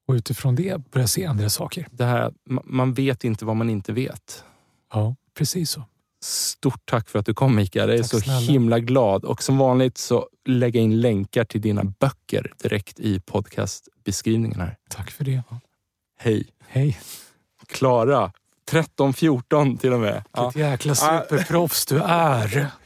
Och 0.07 0.13
utifrån 0.13 0.55
det 0.55 0.91
börja 0.91 1.07
se 1.07 1.25
andra 1.25 1.49
saker. 1.49 1.87
Det 1.91 2.05
här, 2.05 2.31
ma- 2.49 2.61
man 2.65 2.93
vet 2.93 3.23
inte 3.23 3.45
vad 3.45 3.55
man 3.55 3.69
inte 3.69 3.93
vet. 3.93 4.43
Ja, 4.93 5.15
precis 5.37 5.71
så. 5.71 5.83
Stort 6.21 6.81
tack 6.85 7.09
för 7.09 7.19
att 7.19 7.25
du 7.25 7.33
kom 7.33 7.55
Mikael. 7.55 7.89
Jag 7.89 7.97
är 7.97 8.01
Tack 8.03 8.11
så 8.11 8.19
snälla. 8.19 8.39
himla 8.39 8.79
glad. 8.79 9.25
Och 9.25 9.43
som 9.43 9.57
vanligt 9.57 9.97
så 9.97 10.27
lägger 10.45 10.79
jag 10.79 10.83
in 10.83 11.01
länkar 11.01 11.43
till 11.43 11.61
dina 11.61 11.83
böcker 11.83 12.53
direkt 12.63 12.99
i 12.99 13.19
podcastbeskrivningen 13.19 14.59
här. 14.59 14.77
Tack 14.89 15.11
för 15.11 15.23
det. 15.23 15.43
Hej! 16.19 16.47
Hej. 16.67 16.99
Klara. 17.67 18.31
13-14 18.71 19.77
till 19.77 19.93
och 19.93 19.99
med. 19.99 20.23
Ja. 20.33 20.43
Vilket 20.55 20.61
jäkla 20.71 20.95
superproffs 20.95 21.85
du 21.85 22.01
är. 22.05 22.67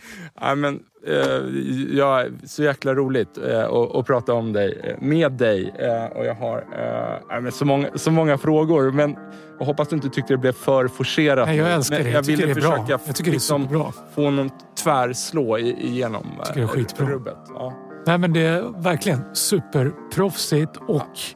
Ja, 0.42 0.56
men, 0.56 0.80
eh, 1.08 1.98
ja, 1.98 2.26
så 2.46 2.64
jäkla 2.64 2.94
roligt 2.96 3.38
eh, 3.38 3.60
att, 3.64 3.96
att 3.96 4.06
prata 4.06 4.34
om 4.34 4.54
dig, 4.54 4.82
eh, 4.84 4.96
med 5.08 5.32
dig. 5.32 5.74
Eh, 5.80 6.18
och 6.18 6.26
jag 6.26 6.36
har 6.36 6.58
eh, 6.58 7.20
ja, 7.30 7.40
men 7.40 7.52
så, 7.52 7.66
många, 7.66 7.88
så 7.96 8.12
många 8.12 8.38
frågor. 8.38 8.92
Men 8.92 9.16
jag 9.60 9.66
hoppas 9.66 9.88
du 9.88 9.96
inte 9.96 10.10
tyckte 10.10 10.34
det 10.34 10.38
blev 10.38 10.52
för 10.52 10.88
forcerat. 10.88 11.48
Nej, 11.48 11.58
jag 11.58 11.72
älskar 11.74 11.96
Men 11.96 12.06
det. 12.06 12.12
Jag 12.12 12.26
tycker 12.26 12.38
ville 12.38 12.54
det 12.54 12.60
är 12.60 12.62
bra. 12.62 12.72
försöka 12.86 13.00
Jag 13.06 13.16
tycker 13.16 13.24
det 13.24 13.30
är 13.30 13.34
liksom 13.34 13.62
superbra. 13.64 13.94
få 14.16 14.30
någon 14.30 14.50
tvärslå 14.84 15.58
igenom 15.58 16.26
eh, 16.40 16.44
tycker 16.46 16.60
det 16.60 16.66
är 16.66 16.68
skitbra. 16.68 17.08
rubbet. 17.08 17.38
Ja. 17.48 17.74
Nej, 18.06 18.18
men 18.18 18.34
det 18.34 18.46
är 18.46 18.82
verkligen 18.82 19.36
superproffsigt 19.36 20.78
och 20.78 21.02
samtidigt 21.02 21.36